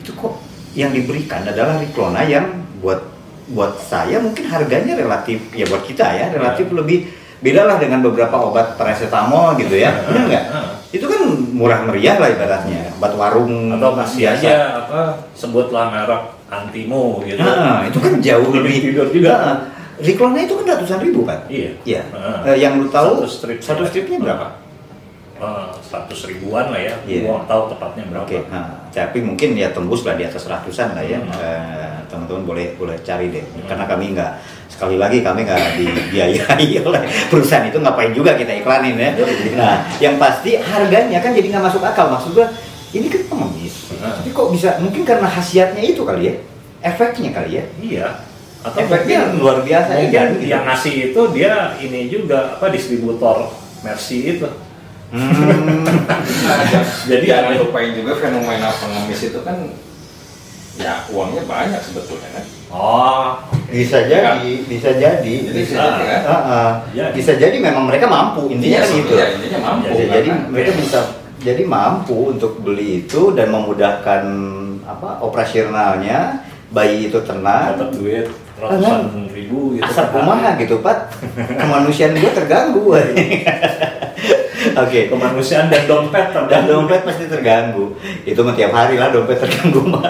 Itu 0.00 0.16
kok 0.16 0.40
yang 0.72 0.92
diberikan 0.92 1.44
adalah 1.44 1.76
Riklona 1.76 2.24
yang 2.24 2.44
buat 2.78 3.17
buat 3.48 3.80
saya 3.80 4.20
mungkin 4.20 4.44
harganya 4.44 4.94
relatif 4.96 5.40
ya 5.56 5.64
buat 5.68 5.82
kita 5.84 6.04
ya 6.04 6.26
relatif 6.32 6.68
lebih 6.68 7.08
beda 7.38 7.64
lah 7.64 7.78
dengan 7.78 8.02
beberapa 8.02 8.34
obat 8.34 8.74
paracetamol 8.74 9.54
gitu 9.56 9.78
ya 9.78 9.94
benar 10.04 10.24
nggak 10.26 10.44
ah. 10.50 10.74
itu 10.90 11.06
kan 11.06 11.22
murah 11.54 11.86
meriah 11.86 12.18
lah 12.18 12.28
ibaratnya 12.28 12.90
obat 12.98 13.14
warung 13.14 13.72
Atau 13.78 13.94
kasih 13.94 14.20
biasa. 14.26 14.42
aja 14.42 14.54
apa 14.84 15.00
sebutlah 15.32 15.86
merek 15.88 16.22
antimo 16.48 17.20
gitu. 17.28 17.38
Nah, 17.44 17.84
itu 17.84 17.98
kan 18.00 18.12
jauh 18.24 18.48
lebih 18.56 18.76
tidur 18.80 19.06
juga. 19.12 19.32
Nah, 19.36 19.56
Riklona 20.00 20.40
itu 20.46 20.56
kan 20.56 20.64
ratusan 20.64 21.02
ribu 21.04 21.26
kan? 21.28 21.44
Iya. 21.50 21.76
Iya. 21.84 22.02
Eh, 22.48 22.56
yang 22.56 22.80
lu 22.80 22.88
tahu 22.88 23.20
Satu 23.20 23.28
strip. 23.28 23.58
satu 23.60 23.82
stripnya 23.84 24.16
berapa? 24.16 24.46
Eh, 25.38 25.66
Seratus 25.78 26.26
ribuan 26.26 26.74
lah 26.74 26.80
ya. 26.82 26.94
Iya. 27.06 27.30
Gua 27.30 27.46
tahu 27.46 27.70
tepatnya 27.70 28.02
berapa. 28.10 28.26
Oke, 28.26 28.42
nah, 28.50 28.82
tapi 28.90 29.22
mungkin 29.22 29.54
ya 29.54 29.70
tembus 29.70 30.02
lah 30.02 30.18
di 30.18 30.26
atas 30.26 30.44
ratusan 30.44 30.98
lah 30.98 31.04
ya. 31.06 31.22
Hmm. 31.22 31.30
Eh, 31.30 31.96
teman-teman 32.10 32.42
boleh 32.42 32.66
boleh 32.74 32.98
cari 33.00 33.30
deh, 33.30 33.46
karena 33.64 33.86
kami 33.86 34.18
nggak 34.18 34.32
sekali 34.66 34.98
lagi 34.98 35.22
kami 35.22 35.46
nggak 35.46 35.78
dibiayai 35.78 36.82
oleh 36.88 37.00
perusahaan 37.30 37.62
itu 37.64 37.78
ngapain 37.78 38.10
juga 38.10 38.34
kita 38.34 38.50
iklanin 38.56 38.98
ya. 38.98 39.10
Nah, 39.54 39.76
yang 40.02 40.18
pasti 40.18 40.58
harganya 40.58 41.22
kan 41.22 41.30
jadi 41.30 41.46
nggak 41.48 41.64
masuk 41.70 41.86
akal 41.86 42.10
maksud 42.10 42.34
gua 42.34 42.50
ini 42.90 43.06
kan 43.06 43.22
pengemis, 43.28 43.94
Hmm. 43.94 44.10
tapi 44.18 44.30
kok 44.32 44.48
bisa 44.50 44.74
mungkin 44.80 45.02
karena 45.04 45.28
khasiatnya 45.28 45.82
itu 45.84 46.02
kali 46.02 46.22
ya, 46.24 46.34
efeknya 46.82 47.30
kali 47.30 47.50
ya. 47.60 47.64
Iya. 47.78 48.06
Atau 48.58 48.82
Efeknya 48.82 49.30
mungkin- 49.30 49.38
luar 49.38 49.58
biasa 49.62 49.90
ya, 49.94 50.02
Mungkin 50.02 50.26
gitu. 50.34 50.46
yang 50.50 50.62
ngasih 50.66 50.94
itu 51.12 51.20
dia 51.30 51.52
ini 51.78 52.10
juga 52.10 52.58
apa 52.58 52.66
distributor 52.68 53.46
Mercy 53.86 54.34
itu. 54.34 54.48
Hmm, 55.08 55.88
Jadi 57.06 57.24
jangan 57.24 57.48
ada- 57.50 57.60
lupain 57.60 57.90
juga 57.92 58.12
fenomena 58.14 58.68
pengemis 58.70 59.20
itu 59.24 59.40
kan 59.40 59.56
ya 60.76 61.02
uangnya 61.08 61.42
banyak 61.42 61.80
sebetulnya 61.80 62.28
kan. 62.30 62.44
Oh, 62.68 63.24
bisa 63.66 64.04
jadi, 64.04 64.52
bisa 64.62 64.92
jadi, 64.92 65.34
Jadi 65.42 65.50
bisa, 65.50 65.74
bisa 65.74 65.80
jadi, 65.80 66.04
kan? 66.04 66.20
Ah, 66.22 66.34
ah. 66.36 66.70
Jadi. 66.90 67.12
bisa 67.16 67.32
jadi 67.34 67.56
memang 67.56 67.84
mereka 67.84 68.06
mampu 68.06 68.46
intinya 68.48 68.78
kan 68.78 68.90
itu. 68.92 69.14
ya, 69.14 69.26
intinya 69.32 69.58
mampu. 69.64 69.84
Jadi, 69.86 69.96
Iya, 69.98 70.12
jadi 70.14 70.28
kan? 70.28 70.38
mereka 70.48 70.70
bisa 70.76 70.98
jadi 71.38 71.62
mampu 71.64 72.16
untuk 72.28 72.60
beli 72.60 73.02
itu 73.02 73.32
dan 73.32 73.48
memudahkan 73.48 74.22
apa 74.84 75.20
operasionalnya 75.20 76.44
bayi 76.68 77.08
itu 77.08 77.16
tenang 77.22 77.72
dapat 77.74 77.88
duit 77.94 78.26
ratusan 78.58 79.30
ribu 79.30 79.72
gitu. 79.72 79.86
asal 79.86 80.04
per 80.04 80.10
hari. 80.10 80.16
kumaha 80.18 80.50
gitu 80.58 80.74
pak 80.82 80.98
kemanusiaan 81.62 82.12
gue 82.12 82.32
terganggu 82.34 82.82
oke 84.76 85.00
Kemanusiaan 85.08 85.66
dan 85.66 85.84
dompet 85.84 86.26
dan 86.28 86.34
terganggu. 86.40 86.68
dompet 86.68 87.00
pasti 87.02 87.24
terganggu 87.26 87.86
itu 88.22 88.38
mah 88.38 88.54
tiap 88.54 88.72
hari 88.72 88.94
lah 88.94 89.08
dompet 89.08 89.38
terganggu 89.38 89.82
mah 89.84 90.02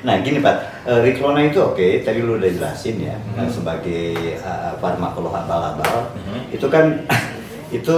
nah 0.00 0.20
gini 0.20 0.38
pak 0.38 0.84
eh, 0.84 1.00
Riklona 1.02 1.40
itu 1.42 1.58
oke 1.58 1.80
tadi 2.00 2.20
lu 2.20 2.36
udah 2.36 2.50
jelasin 2.50 3.00
ya 3.00 3.16
Hmm. 3.34 3.48
sebagai 3.48 4.36
eh, 4.36 4.72
farmakolog 4.78 5.32
abal-abal 5.34 6.12
Hmm. 6.14 6.44
itu 6.48 6.66
kan 6.66 7.08
itu 7.72 7.96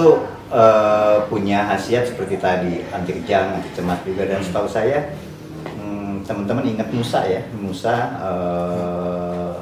eh, 0.49 1.17
punya 1.27 1.67
khasiat 1.67 2.07
seperti 2.07 2.37
tadi 2.37 2.87
anti 2.89 3.13
kejang 3.17 3.59
anti 3.59 3.71
cemas 3.73 3.99
juga 4.01 4.23
dan 4.25 4.39
Hmm. 4.39 4.47
setahu 4.47 4.69
saya 4.69 5.11
hmm, 5.75 6.23
teman-teman 6.23 6.65
ingat 6.69 6.89
Musa 6.89 7.21
ya 7.23 7.43
Musa 7.53 7.95
eh, 8.17 9.55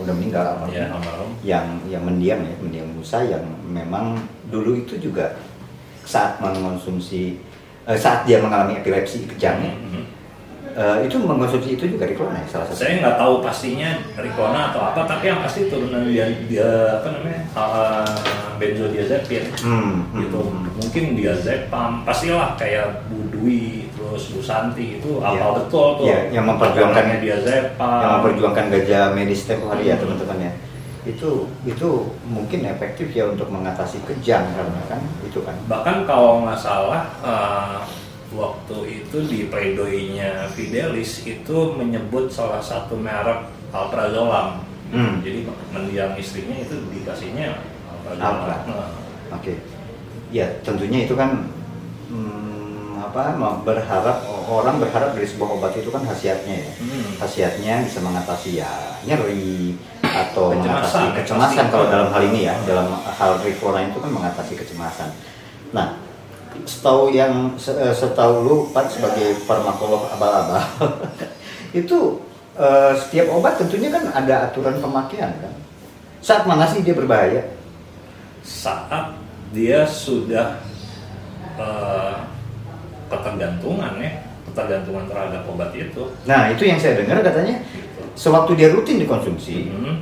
udah 0.00 0.12
meninggal 0.12 0.44
almarhum 0.48 0.74
Ya, 0.74 0.88
almarhum. 0.88 1.30
yang 1.44 1.66
yang 1.86 2.02
mendiam 2.02 2.40
ya 2.40 2.54
mendiam 2.58 2.88
Musa 2.90 3.22
yang 3.22 3.44
memang 3.62 4.18
dulu 4.52 4.76
itu 4.76 5.00
juga 5.00 5.32
saat 6.04 6.36
mengonsumsi 6.36 7.40
eh, 7.82 7.96
saat 7.96 8.22
dia 8.22 8.38
mengalami 8.38 8.76
epilepsi 8.76 9.24
kejang 9.26 9.58
ya, 9.58 9.72
Mhm. 9.72 10.02
eh, 10.72 10.96
itu 11.02 11.16
mengonsumsi 11.16 11.74
itu 11.74 11.84
juga 11.88 12.04
Riklona 12.04 12.36
ya 12.36 12.46
salah 12.46 12.64
satu 12.64 12.78
Saya 12.78 13.00
nggak 13.00 13.16
tahu 13.16 13.34
pastinya 13.40 13.90
Ricona 14.14 14.70
atau 14.70 14.80
apa, 14.84 15.00
tapi 15.02 15.26
yang 15.26 15.40
pasti 15.40 15.66
turunan 15.66 16.04
dia, 16.04 16.28
dia 16.46 16.68
apa 16.94 17.08
namanya 17.10 17.40
uh, 17.52 18.06
benzodiazepin 18.56 19.50
Hmm, 19.58 20.06
hmm, 20.06 20.20
gitu. 20.20 20.40
hmm. 20.40 20.68
Mungkin 20.78 21.04
diazepam, 21.14 21.90
pastilah 22.02 22.54
kayak 22.54 23.02
Bu 23.06 23.18
Dwi 23.32 23.88
terus 23.90 24.30
Bu 24.30 24.40
Santi 24.40 24.98
itu 24.98 25.18
apa 25.18 25.34
Iya. 25.34 25.46
betul 25.56 25.86
tuh? 25.96 26.04
Iya, 26.04 26.18
yang 26.30 26.44
memperjuangkan- 26.46 27.18
diazepam. 27.18 27.98
yang 27.98 28.10
memperjuangkan 28.16 28.66
gajah 28.70 29.04
medis 29.10 29.42
tempo 29.42 29.66
hari 29.66 29.88
ya 29.88 29.96
Hmm. 29.96 30.02
teman-teman 30.06 30.38
ya 30.40 30.52
itu 31.02 31.50
itu 31.66 31.88
mungkin 32.30 32.62
efektif 32.62 33.10
ya 33.10 33.26
untuk 33.26 33.50
mengatasi 33.50 33.98
kejang 34.06 34.46
karena 34.54 34.82
kan 34.86 35.02
itu 35.26 35.42
kan 35.42 35.58
Bahkan 35.66 36.06
kalau 36.06 36.46
nggak 36.46 36.60
salah 36.62 37.10
uh, 37.26 37.82
waktu 38.30 39.02
itu 39.02 39.16
di 39.26 39.50
pleidoinya 39.50 40.46
Fidelis 40.54 41.26
itu 41.26 41.56
menyebut 41.74 42.30
salah 42.30 42.62
satu 42.62 42.94
merek 42.94 43.50
alprazolam. 43.74 44.62
Hmm. 44.94 45.24
Jadi 45.24 45.48
mendiam 45.74 46.14
istrinya 46.14 46.54
itu 46.62 46.78
dikasihnya 46.94 47.58
alprazolam. 47.90 48.22
Alpra. 48.22 48.56
Nah, 48.70 48.90
Oke, 49.32 49.58
ya 50.28 50.44
tentunya 50.60 51.08
itu 51.08 51.16
kan 51.16 51.48
hmm, 52.12 53.00
apa 53.00 53.34
berharap 53.64 54.28
orang 54.46 54.76
berharap 54.78 55.16
dari 55.16 55.24
sebuah 55.24 55.56
obat 55.56 55.72
itu 55.74 55.88
kan 55.88 56.04
khasiatnya 56.04 56.68
ya, 56.68 56.70
Hmm. 56.78 57.10
khasiatnya 57.16 57.74
bisa 57.88 57.98
mengatasi 58.04 58.60
ya 58.60 58.70
nyeri 59.08 59.74
atau 60.12 60.52
Kecemasan, 60.52 60.60
mengatasi 60.60 61.02
kecemasan 61.16 61.66
kalau 61.72 61.86
dalam 61.88 62.08
hal 62.12 62.22
ini 62.28 62.40
ya, 62.44 62.54
dalam 62.68 62.92
hal 63.00 63.40
Riklona 63.40 63.88
itu 63.88 63.98
kan 63.98 64.10
mengatasi 64.12 64.52
kecemasan. 64.60 65.08
Nah, 65.72 65.96
setahu 66.68 67.16
yang 67.16 67.56
eh, 67.56 67.94
setahu 67.96 68.34
lu 68.44 68.56
Pak 68.76 68.92
sebagai 68.92 69.40
farmakolog 69.48 70.12
abal-abal 70.12 70.60
itu 71.80 72.20
eh, 72.60 72.92
setiap 73.00 73.32
obat 73.32 73.56
tentunya 73.56 73.88
kan 73.88 74.12
ada 74.12 74.52
aturan 74.52 74.76
pemakaian 74.78 75.32
kan. 75.40 75.54
Saat 76.22 76.44
mana 76.46 76.68
sih 76.68 76.84
dia 76.84 76.92
berbahaya? 76.92 77.42
saat 78.42 79.14
dia 79.54 79.86
sudah 79.86 80.58
eh, 81.56 82.16
ketergantungan 83.06 84.02
ya, 84.02 84.12
ketergantungan 84.50 85.06
terhadap 85.06 85.42
obat 85.46 85.70
itu. 85.72 86.02
Nah, 86.26 86.50
itu 86.50 86.62
yang 86.66 86.78
saya 86.82 86.98
dengar 86.98 87.22
katanya. 87.22 87.62
Sewaktu 88.14 88.58
dia 88.58 88.68
rutin 88.72 89.00
dikonsumsi, 89.00 89.68
Mhm. 89.72 89.94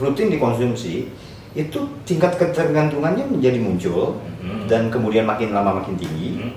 rutin 0.00 0.28
dikonsumsi, 0.30 1.08
itu 1.54 1.78
tingkat 2.02 2.34
ketergantungannya 2.36 3.30
menjadi 3.30 3.58
muncul 3.62 4.18
Mhm. 4.42 4.66
dan 4.66 4.90
kemudian 4.90 5.24
makin 5.24 5.54
lama 5.54 5.80
makin 5.82 5.94
tinggi, 5.94 6.42
Mhm. 6.42 6.52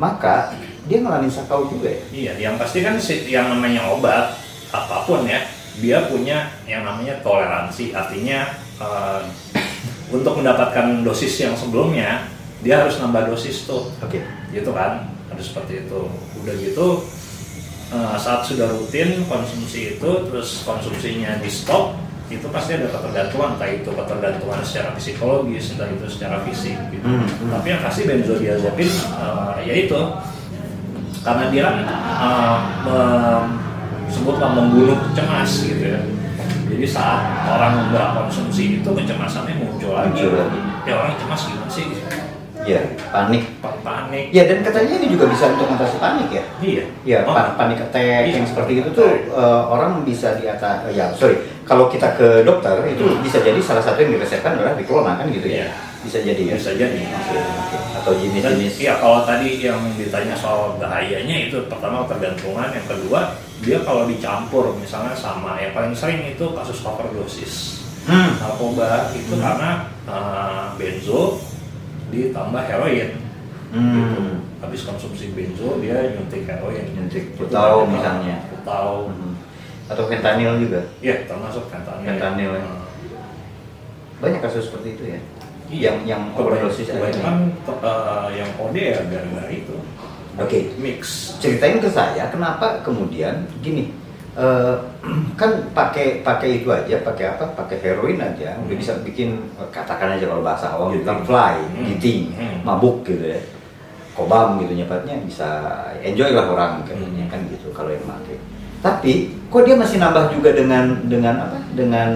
maka 0.00 0.54
dia 0.84 1.00
ngalamin 1.00 1.32
sakau 1.32 1.68
juga 1.68 1.88
ya. 1.92 2.02
Iya, 2.12 2.32
yang 2.50 2.54
pasti 2.60 2.84
kan 2.84 2.96
yang 3.28 3.48
namanya 3.48 3.88
obat 3.88 4.36
apa 4.74 5.06
pun 5.08 5.24
ya, 5.24 5.44
dia 5.80 6.08
punya 6.10 6.50
yang 6.68 6.84
namanya 6.84 7.20
toleransi. 7.24 7.94
Artinya 7.94 8.48
eh, 8.74 9.22
untuk 10.10 10.42
mendapatkan 10.42 11.06
dosis 11.06 11.38
yang 11.38 11.54
sebelumnya, 11.54 12.26
dia 12.58 12.82
harus 12.82 12.98
nambah 12.98 13.30
dosis 13.30 13.70
tuh, 13.70 13.86
Oke. 14.02 14.18
gitu 14.50 14.74
kan? 14.74 15.06
Harus 15.30 15.54
seperti 15.54 15.86
itu. 15.86 16.00
Udah 16.42 16.54
gitu 16.58 17.06
eh, 17.92 18.16
saat 18.16 18.46
sudah 18.46 18.70
rutin 18.70 19.26
konsumsi 19.28 19.98
itu, 19.98 20.10
terus 20.30 20.62
konsumsinya 20.62 21.36
di 21.42 21.50
stop, 21.50 21.98
itu 22.32 22.48
pasti 22.48 22.80
ada 22.80 22.88
ketergantungan, 22.88 23.60
entah 23.60 23.68
itu 23.68 23.90
ketergantungan 23.92 24.60
secara 24.64 24.96
psikologis, 24.96 25.76
entah 25.76 25.90
itu 25.92 26.06
secara 26.08 26.40
fisik. 26.48 26.78
Gitu. 26.88 27.04
Hmm, 27.04 27.28
hmm. 27.28 27.52
Tapi 27.52 27.66
yang 27.68 27.82
pasti 27.84 28.08
benzodiazepin, 28.08 28.88
eh, 28.88 29.56
ya 29.68 29.74
itu 29.76 30.00
karena 31.24 31.48
dia 31.48 31.66
uh, 32.20 32.60
mem- 32.84 33.56
sebutlah 34.12 34.52
membunuh 34.52 35.00
cemas 35.16 35.64
gitu 35.64 35.96
ya. 35.96 36.00
Jadi 36.68 36.84
saat 36.84 37.48
orang 37.48 37.88
nggak 37.88 38.12
konsumsi 38.12 38.76
itu 38.76 38.88
kecemasannya 38.92 39.56
muncul 39.56 39.96
lagi. 39.96 40.20
Muncul 40.20 40.36
lagi. 40.36 40.60
Ya 40.84 41.00
orang 41.00 41.16
cemas 41.16 41.48
gimana 41.48 41.70
sih? 41.72 41.88
Ya, 42.64 42.80
panik. 43.08 43.44
Pa- 43.60 43.76
Panik. 43.78 44.28
Ya 44.30 44.44
dan 44.44 44.60
katanya 44.60 44.96
ini 44.96 45.06
juga 45.08 45.28
bisa 45.28 45.44
untuk 45.46 45.68
mengatasi 45.68 45.96
panik 45.98 46.28
ya. 46.30 46.44
Iya. 46.58 46.84
Ya, 47.04 47.18
Oh, 47.22 47.30
pa- 47.30 47.52
panik 47.54 47.76
attack 47.78 48.24
Iya. 48.24 48.34
yang 48.34 48.46
seperti 48.46 48.80
itu 48.80 48.88
tuh 48.90 49.04
eh, 49.28 49.62
orang 49.66 50.00
bisa 50.02 50.32
di 50.34 50.46
atas 50.46 50.88
ya 50.88 51.12
sorry 51.12 51.36
kalau 51.62 51.86
kita 51.86 52.12
ke 52.12 52.40
dokter 52.42 52.72
itu 52.86 53.04
bisa 53.20 53.38
jadi 53.38 53.56
salah 53.58 53.80
satu 53.80 53.96
yang 53.98 54.16
diresepkan 54.16 54.56
adalah 54.56 54.72
diklona 54.72 55.16
kan 55.16 55.28
gitu 55.28 55.44
ya 55.44 55.64
Iya. 55.64 55.68
bisa 56.00 56.18
jadi 56.20 56.42
ya 56.42 56.54
bisa 56.54 56.72
jadi. 56.74 57.00
Oke, 57.00 57.36
oke. 57.36 57.76
atau 57.94 58.12
jenis-jenis 58.14 58.74
iya 58.78 58.94
kalau 58.96 59.20
tadi 59.22 59.48
yang 59.58 59.80
ditanya 59.94 60.32
soal 60.34 60.76
bahayanya 60.76 61.36
itu 61.42 61.56
pertama 61.66 62.04
ketergantungan, 62.04 62.68
yang 62.70 62.86
kedua 62.86 63.20
dia 63.60 63.78
kalau 63.80 64.04
dicampur 64.04 64.72
misalnya 64.74 65.12
sama 65.12 65.56
yang 65.56 65.72
paling 65.72 65.92
sering 65.92 66.20
itu 66.22 66.44
kasus 66.52 66.80
overdosis. 66.80 67.84
Hmm. 68.04 68.36
narkoba 68.36 69.08
itu 69.12 69.32
Hmm. 69.32 69.40
karena 69.40 69.70
uh, 70.04 70.64
benzo 70.76 71.40
ditambah 72.14 72.62
heroin 72.62 73.10
Hmm. 73.74 73.90
gitu. 73.90 74.22
habis 74.62 74.80
konsumsi 74.82 75.34
benzo 75.34 75.76
dia 75.78 75.98
nyuntik 76.08 76.46
heroin 76.46 76.86
Nyuntik 76.94 77.34
putau 77.34 77.84
misalnya. 77.84 78.38
putau 78.48 79.10
Mhm. 79.10 79.34
atau 79.84 80.04
fentanyl 80.06 80.56
juga 80.58 80.80
ya 81.00 81.26
termasuk 81.26 81.66
fentanyl 81.68 82.06
Fentanyl, 82.06 82.52
ya. 82.54 82.62
Hmm. 82.62 82.82
banyak 84.20 84.40
kasus 84.40 84.70
seperti 84.70 84.94
itu 84.94 85.04
ya 85.06 85.18
Iya. 85.64 85.80
yang 85.82 85.96
yang 86.06 86.22
overdosis 86.32 86.86
kebanyakan 86.86 87.50
uh, 87.66 88.28
yang 88.30 88.46
kode 88.54 88.78
ya 88.84 89.00
gara-gara 89.02 89.50
itu 89.50 89.74
oke 90.34 90.58
mix 90.78 91.00
ceritain 91.36 91.80
ke 91.80 91.88
saya 91.88 92.28
kenapa 92.28 92.78
kemudian 92.80 93.42
gini 93.58 93.90
eh, 94.34 94.74
kan 95.40 95.50
pakai 95.70 96.20
pakai 96.20 96.60
itu 96.60 96.68
aja 96.68 96.96
pakai 97.00 97.24
apa 97.30 97.44
pakai 97.54 97.76
heroin 97.78 98.18
aja 98.18 98.58
udah 98.58 98.76
bisa 98.76 98.98
bikin 99.00 99.38
katakan 99.68 100.14
aja 100.14 100.26
kalau 100.26 100.42
bahasa 100.42 100.70
awam 100.70 100.90
Giting. 100.90 101.02
bilang 101.02 101.20
fly 101.22 101.54
Hmm. 101.60 101.84
giting 101.88 102.22
Hmm. 102.34 102.56
mabuk 102.62 103.02
gitu 103.02 103.24
ya 103.24 103.40
kobam 104.12 104.58
gitu 104.58 104.74
nyepatnya 104.74 105.18
bisa 105.22 105.48
enjoy 105.98 106.30
lah 106.30 106.46
orang 106.46 106.72
kayaknya 106.82 107.26
Hmm. 107.26 107.30
kan 107.30 107.40
gitu 107.48 107.70
kalau 107.70 107.90
yang 107.90 108.04
pakai 108.04 108.38
Tapi 108.78 109.12
kok 109.48 109.64
dia 109.64 109.72
masih 109.74 109.96
nambah 109.96 110.28
juga 110.28 110.52
dengan 110.52 111.08
dengan 111.08 111.40
apa? 111.40 111.56
Dengan 111.72 112.10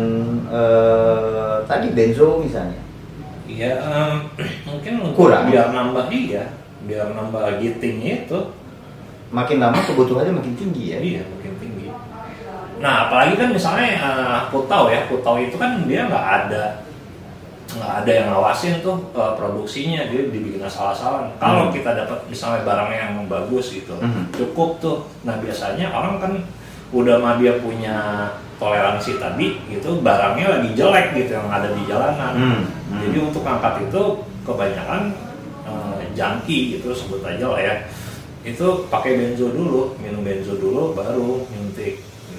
eh, 0.52 1.56
tadi 1.64 1.88
benzo 1.90 2.36
misalnya. 2.38 2.76
Iya, 3.48 3.72
em, 3.80 4.12
mungkin 4.68 5.16
Kurang. 5.16 5.48
biar 5.48 5.72
nambah 5.72 6.12
iya, 6.12 6.52
biar 6.84 7.08
nambah 7.10 7.56
gitingnya 7.56 8.28
itu, 8.28 8.40
Makin 9.28 9.60
lama 9.60 9.80
kebutuhannya 9.80 10.32
makin 10.34 10.54
tinggi 10.56 10.84
ya. 10.92 10.98
iya 11.00 11.22
makin. 11.24 11.47
Nah, 12.78 13.06
apalagi 13.06 13.34
kan 13.34 13.50
misalnya 13.50 13.88
eh, 13.98 14.40
putau 14.48 14.86
ya, 14.86 15.06
putau 15.06 15.34
itu 15.36 15.58
kan 15.58 15.82
dia 15.84 16.06
nggak 16.06 16.26
ada 16.44 16.64
nggak 17.68 17.92
ada 18.00 18.10
yang 18.10 18.26
ngawasin 18.32 18.80
tuh 18.80 18.96
eh, 19.12 19.32
produksinya 19.36 20.08
dia 20.08 20.30
dibikin 20.30 20.62
asal-asalan. 20.62 21.28
Kalau 21.36 21.68
Hmm. 21.68 21.74
kita 21.74 21.90
dapat 21.92 22.18
misalnya 22.26 22.64
barangnya 22.64 22.98
yang 23.04 23.14
bagus 23.28 23.74
gitu, 23.74 23.92
Mhm. 23.98 24.32
cukup 24.32 24.78
tuh. 24.80 24.98
Nah 25.22 25.36
biasanya 25.36 25.92
orang 25.92 26.16
kan 26.16 26.32
udah 26.94 27.20
mah 27.20 27.36
dia 27.36 27.60
punya 27.60 28.30
toleransi 28.56 29.20
tadi 29.20 29.60
gitu, 29.68 30.00
barangnya 30.00 30.46
lagi 30.58 30.68
jelek 30.72 31.14
gitu 31.14 31.36
yang 31.36 31.46
ada 31.46 31.68
di 31.70 31.82
jalanan. 31.84 32.32
Hmm, 32.34 32.60
hmm. 32.90 33.00
Jadi 33.04 33.16
untuk 33.20 33.44
angkat 33.44 33.84
itu 33.84 34.02
kebanyakan 34.42 35.12
eh, 35.68 36.00
jangki 36.16 36.80
gitu 36.80 36.96
sebut 36.96 37.20
aja 37.20 37.52
lah 37.52 37.60
ya. 37.60 37.74
Itu 38.40 38.88
pakai 38.88 39.20
benzo 39.20 39.52
dulu, 39.52 39.92
minum 40.00 40.24
benzo 40.24 40.56
dulu 40.56 40.96
baru 40.96 41.44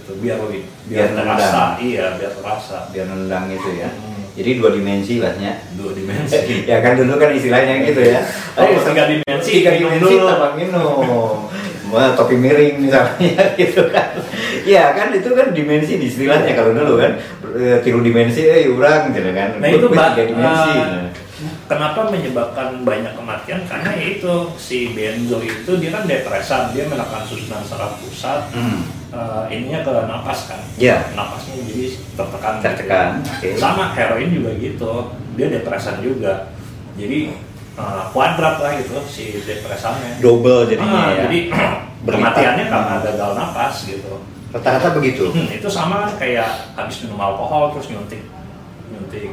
gitu 0.09 0.25
biar 0.25 0.37
lebih 0.41 0.61
biar, 0.89 1.13
Biar 1.13 1.21
terasa, 1.21 1.63
iya 1.77 2.05
biar 2.17 2.33
terasa. 2.33 2.77
Biar 2.89 3.05
nendang 3.05 3.45
itu 3.53 3.69
ya. 3.77 3.89
Hmm. 3.93 4.25
Jadi 4.33 4.49
dua 4.57 4.69
dimensi 4.73 5.13
lahnya. 5.21 5.61
Dua 5.77 5.91
dimensi. 5.93 6.37
ya 6.71 6.77
kan 6.81 6.97
dulu 6.97 7.13
kan 7.21 7.29
istilahnya 7.29 7.85
gitu 7.85 8.01
ya. 8.01 8.19
Oh, 8.57 8.65
tiga 8.65 9.05
dimensi, 9.05 9.51
tiga 9.61 9.71
dimensi 9.77 10.15
tambah 10.17 10.51
minum. 10.57 11.45
Wah, 11.89 12.13
topi 12.13 12.37
miring 12.37 12.81
misalnya 12.81 13.43
gitu 13.61 13.89
kan. 13.93 14.17
Iya 14.65 14.93
kan 14.97 15.13
itu 15.13 15.29
kan 15.33 15.53
dimensi 15.53 16.01
di 16.01 16.05
istilahnya 16.09 16.53
kalau 16.57 16.73
dulu 16.73 17.01
kan 17.01 17.17
eh, 17.57 17.77
tiru 17.85 18.01
dimensi 18.01 18.45
eh 18.49 18.69
urang 18.69 19.13
gitu 19.13 19.29
kan. 19.29 19.61
Nah 19.61 19.69
itu 19.69 19.85
tiga 19.89 20.23
dimensi. 20.25 20.73
Nah. 20.73 21.28
Kenapa 21.69 22.09
menyebabkan 22.09 22.81
banyak 22.81 23.13
kematian? 23.13 23.61
Karena 23.63 23.93
ya 23.93 24.05
itu 24.11 24.33
si 24.57 24.91
benzo 24.91 25.37
itu 25.39 25.71
dia 25.77 25.93
kan 25.93 26.03
depresan, 26.03 26.73
dia 26.73 26.83
menekan 26.83 27.21
susunan 27.23 27.61
saraf 27.61 28.01
pusat, 28.01 28.49
Hmm. 28.49 28.89
eh, 29.09 29.43
ininya 29.53 29.85
ke 29.85 29.93
napas 30.03 30.49
kan, 30.49 30.59
Ya. 30.75 31.05
napasnya 31.13 31.61
jadi 31.61 31.85
tertekan. 32.17 32.53
gitu. 32.57 32.65
Tertekan, 32.65 33.09
oke. 33.21 33.49
Sama 33.55 33.93
heroin 33.93 34.29
juga 34.29 34.51
gitu, 34.57 34.91
dia 35.33 35.47
depresan 35.47 36.01
juga, 36.01 36.49
jadi 36.97 37.37
eh, 37.77 38.03
kuadrat 38.11 38.59
lah 38.59 38.75
gitu 38.75 38.99
si 39.05 39.39
depresannya. 39.39 40.19
Double 40.19 40.67
jadinya 40.67 40.89
Ah, 40.99 41.09
ya. 41.13 41.23
Jadi 41.29 41.47
kematiannya 42.09 42.65
karena 42.67 42.95
gagal 42.99 43.31
napas 43.33 43.87
gitu. 43.87 44.19
Rata-rata 44.49 44.91
begitu. 44.91 45.29
Hmm, 45.29 45.45
itu 45.47 45.69
sama 45.69 46.09
kayak 46.17 46.73
habis 46.73 47.05
minum 47.05 47.21
alkohol 47.21 47.69
terus 47.71 47.93
nyuntik 47.93 48.25
nyuntik 48.89 49.29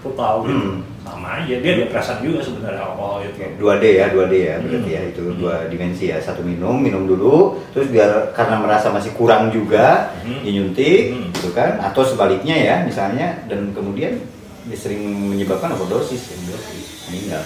putau 0.00 0.42
gitu 0.44 0.80
Hmm. 0.80 0.82
sama 1.00 1.42
aja 1.42 1.54
dia 1.58 1.72
depresan 1.80 2.20
juga 2.20 2.40
sebenarnya 2.40 2.80
alkohol 2.82 3.24
itu 3.24 3.40
2D 3.56 3.84
ya, 3.96 4.06
2D 4.08 4.34
ya 4.36 4.54
berarti 4.58 4.90
ya 4.90 5.00
Hmm. 5.04 5.10
itu 5.12 5.22
dua 5.36 5.54
dimensi 5.66 6.04
ya. 6.08 6.16
Satu 6.18 6.40
minum, 6.40 6.76
minum 6.76 7.04
dulu, 7.04 7.56
terus 7.72 7.88
biar 7.88 8.32
karena 8.32 8.60
merasa 8.60 8.88
masih 8.88 9.12
kurang 9.12 9.48
juga 9.48 10.12
Hmm. 10.22 10.40
dinyuntik 10.40 11.12
Hmm. 11.12 11.28
gitu 11.32 11.50
kan 11.52 11.80
atau 11.80 12.00
sebaliknya 12.02 12.56
ya 12.56 12.74
misalnya 12.84 13.40
dan 13.46 13.72
kemudian 13.72 14.16
dia 14.64 14.76
sering 14.76 15.00
menyebabkan 15.04 15.72
overdosis 15.72 16.30
meninggal. 17.08 17.42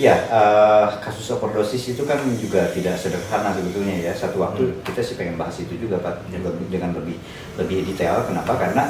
Ya, 0.00 0.16
eh, 0.16 0.86
kasus 1.04 1.28
overdosis 1.28 1.92
itu 1.92 2.08
kan 2.08 2.16
juga 2.40 2.72
tidak 2.72 2.96
sederhana 2.96 3.52
sebetulnya 3.52 4.00
ya. 4.00 4.12
Satu 4.16 4.40
waktu 4.40 4.64
Hmm. 4.64 4.80
kita 4.80 5.04
sih 5.04 5.12
pengen 5.12 5.36
bahas 5.36 5.60
itu 5.60 5.76
juga 5.76 6.00
Pak 6.00 6.24
Ya. 6.32 6.40
lebih- 6.40 6.68
dengan 6.72 6.96
lebih 6.96 7.16
lebih 7.60 7.84
detail. 7.84 8.24
Kenapa? 8.24 8.56
Karena 8.56 8.88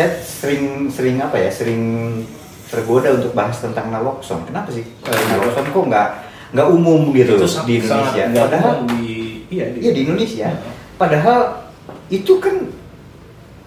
saya 0.00 0.16
sering 0.24 0.88
sering 0.88 1.20
apa 1.20 1.36
ya, 1.36 1.52
sering 1.52 1.82
tergoda 2.72 3.12
untuk 3.12 3.36
bahas 3.36 3.60
tentang 3.60 3.92
naloxone. 3.92 4.48
Kenapa 4.48 4.72
sih 4.72 4.80
eh, 4.88 5.24
naloxone 5.28 5.68
kok 5.68 5.84
nggak 5.92 6.08
nggak 6.56 6.66
umum 6.72 7.12
gitu 7.12 7.36
itu 7.36 7.46
di 7.68 7.74
Indonesia? 7.84 8.24
Padahal 8.32 8.74
di 8.88 9.04
iya 9.52 9.64
di, 9.68 9.78
Iya 9.84 9.90
di 9.92 10.00
Indonesia. 10.08 10.48
Padahal 10.96 11.68
itu 12.08 12.32
kan 12.40 12.56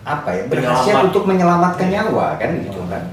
apa 0.03 0.29
ya 0.35 0.43
berhasil 0.49 0.89
Penyelamat. 0.89 1.07
untuk 1.13 1.23
menyelamatkan 1.29 1.87
nyawa 1.93 2.27
kan 2.41 2.49
gitu 2.65 2.81
kan. 2.89 3.03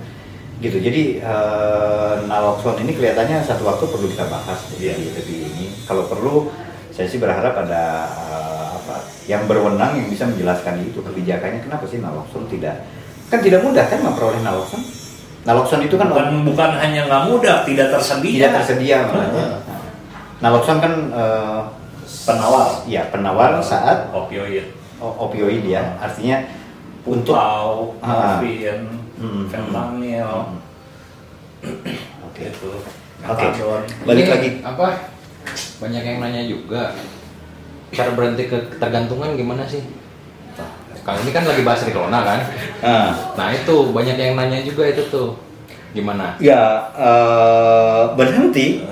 Gitu. 0.65 0.77
Jadi 0.81 1.03
eh, 1.21 2.15
naloxone 2.25 2.81
ini 2.81 2.97
kelihatannya 2.97 3.45
satu 3.45 3.69
waktu 3.69 3.85
perlu 3.85 4.09
kita 4.09 4.33
bahas 4.33 4.65
Iya. 4.81 4.97
lebih, 4.97 5.13
lebih 5.21 5.39
ini. 5.53 5.67
Kalau 5.85 6.09
perlu 6.09 6.49
saya 6.89 7.05
sih 7.05 7.21
berharap 7.21 7.53
ada 7.69 7.85
eh, 8.17 8.67
apa 8.81 8.97
yang 9.29 9.45
berwenang 9.45 10.01
yang 10.01 10.09
bisa 10.09 10.25
menjelaskan 10.25 10.81
itu 10.89 11.05
kebijakannya 11.05 11.61
kenapa 11.61 11.85
sih 11.85 12.01
naloxone 12.01 12.49
tidak 12.49 12.81
kan 13.31 13.39
tidak 13.41 13.63
mudah 13.63 13.87
kan 13.87 14.03
memperoleh 14.03 14.43
naloxone. 14.43 14.85
Naloxone 15.47 15.87
itu 15.87 15.95
kan 15.95 16.11
bukan 16.11 16.27
bukan 16.45 16.71
hanya 16.77 17.07
nggak 17.07 17.23
mudah 17.31 17.63
tidak 17.65 17.89
tersedia 17.89 18.51
tidak 18.51 18.53
tersedia 18.61 18.97
makanya. 19.07 19.31
Heeh. 19.33 19.51
Nah, 19.65 19.81
Naloxone 20.43 20.81
kan 20.83 20.93
eh, 21.09 21.61
penawar 22.27 22.67
ya 22.85 23.03
penawar 23.09 23.57
saat 23.63 24.11
opioid 24.11 24.67
opioid 25.01 25.65
ya 25.65 25.97
artinya 25.97 26.43
untuk 27.07 27.33
putau 27.33 27.97
Ah. 28.05 28.37
morfin 28.37 28.81
Hmm, 29.21 29.45
fentanyl 29.53 30.49
oke 32.25 32.43
itu 32.43 32.71
Oke. 33.21 33.47
Balik 34.09 34.25
Ini 34.25 34.33
lagi. 34.33 34.51
apa? 34.65 35.13
Banyak 35.77 36.01
yang 36.01 36.19
nanya 36.25 36.41
juga. 36.41 36.97
Cara 37.93 38.17
berhenti 38.17 38.49
ke 38.49 38.57
ketergantungan 38.73 39.37
gimana 39.37 39.69
sih? 39.69 39.85
Kali 41.01 41.19
ini 41.19 41.31
kan 41.31 41.43
lagi 41.43 41.63
bahas 41.63 41.81
Riklona 41.83 42.21
kan? 42.21 42.41
Ah, 42.81 43.09
Nah 43.35 43.49
itu 43.51 43.89
banyak 43.89 44.15
yang 44.15 44.33
nanya 44.35 44.61
juga 44.61 44.85
itu 44.87 45.03
tuh. 45.09 45.37
Gimana? 45.91 46.39
ya 46.39 46.63
eh, 46.95 48.01
berhenti 48.15 48.87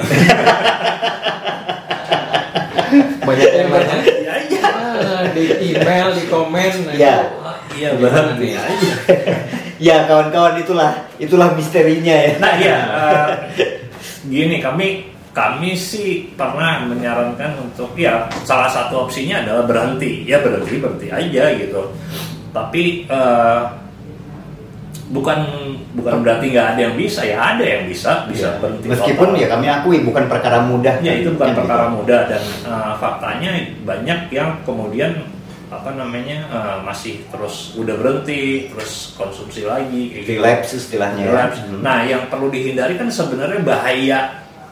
Banyak 3.20 3.50
yang 3.52 3.68
nanya. 3.70 3.96
ya 4.18 4.32
aja 4.34 4.58
Ah, 4.98 5.22
di 5.30 5.44
email, 5.68 6.10
di 6.10 6.24
komen. 6.26 6.72
nah, 6.84 6.92
Ya. 6.92 7.14
itu. 7.22 7.78
iya 7.78 7.90
berhenti 7.94 8.48
aja 8.52 8.92
ya 9.86 9.96
kawan-kawan 10.04 10.58
itulah 10.58 10.90
itulah 11.16 11.54
misterinya 11.54 12.10
ya 12.18 12.32
Nah 12.36 12.54
iya, 12.56 12.76
eh, 12.82 13.26
gini 14.26 14.58
kami 14.58 15.14
kami 15.38 15.78
sih 15.78 16.34
pernah 16.34 16.82
menyarankan 16.82 17.62
untuk 17.62 17.94
ya 17.94 18.26
salah 18.42 18.66
satu 18.66 19.06
opsinya 19.06 19.46
adalah 19.46 19.62
berhenti, 19.62 20.26
ya 20.26 20.42
berhenti 20.42 20.82
berhenti 20.82 21.06
aja 21.08 21.54
gitu. 21.54 21.94
Tapi 22.50 23.06
eh, 23.06 23.60
bukan 25.08 25.38
bukan 25.94 26.20
berarti 26.20 26.52
nggak 26.52 26.68
ada 26.74 26.80
yang 26.90 26.96
bisa, 26.98 27.22
ya 27.22 27.54
ada 27.54 27.64
yang 27.64 27.86
bisa 27.86 28.26
bisa 28.26 28.50
Ya. 28.50 28.58
berhenti. 28.60 28.86
meskipun 28.90 29.28
total. 29.32 29.40
ya 29.40 29.46
kami 29.48 29.66
akui 29.70 29.98
bukan 30.02 30.24
perkara 30.26 30.58
mudah 30.60 30.94
Ya 31.00 31.12
itu 31.16 31.32
bukan 31.32 31.48
Kan 31.48 31.58
perkara 31.64 31.84
gitu. 31.86 31.94
mudah 31.96 32.20
dan 32.26 32.42
eh, 32.66 32.92
faktanya 32.98 33.50
banyak 33.86 34.18
yang 34.28 34.50
kemudian 34.66 35.12
apa 35.68 35.90
namanya 35.94 36.38
eh, 36.50 36.76
masih 36.82 37.22
terus 37.30 37.72
udah 37.74 37.94
berhenti 37.94 38.68
terus 38.68 39.14
konsumsi 39.14 39.62
lagi 39.64 40.12
gitu. 40.12 40.34
relapse 40.34 40.76
istilahnya 40.76 41.22
ya. 41.24 41.30
Relapse. 41.30 41.60
Hmm. 41.62 41.80
Nah, 41.80 41.98
yang 42.02 42.26
perlu 42.26 42.48
dihindari 42.50 42.98
kan 42.98 43.08
sebenarnya 43.08 43.60
bahaya 43.62 44.20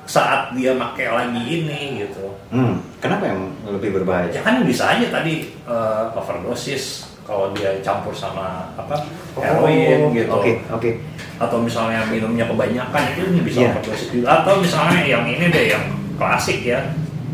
saat 0.07 0.55
dia 0.55 0.73
pakai 0.75 1.11
lagi 1.11 1.43
ini 1.43 2.07
gitu. 2.07 2.31
Hmm, 2.49 2.79
kenapa 2.99 3.27
yang 3.27 3.41
lebih 3.67 3.91
berbahaya 3.93 4.31
Ya 4.31 4.39
kan 4.41 4.63
bisa 4.63 4.87
aja 4.89 5.07
tadi 5.11 5.51
eh, 5.53 6.03
overdosis 6.15 7.11
kalau 7.27 7.51
dia 7.53 7.75
campur 7.83 8.15
sama 8.15 8.71
apa 8.79 9.03
heroin 9.35 10.15
gitu. 10.15 10.31
Oh, 10.31 10.39
oke 10.39 10.53
oke 10.71 10.91
Atau 11.37 11.59
misalnya 11.61 12.07
minumnya 12.07 12.47
kebanyakan 12.47 13.03
itu 13.13 13.23
bisa 13.43 13.59
Iya. 13.61 13.71
overdosis 13.75 14.09
juga. 14.09 14.27
Atau 14.41 14.55
misalnya 14.63 15.01
yang 15.05 15.25
ini 15.27 15.51
deh 15.51 15.67
yang 15.75 15.85
klasik 16.17 16.63
ya 16.63 16.81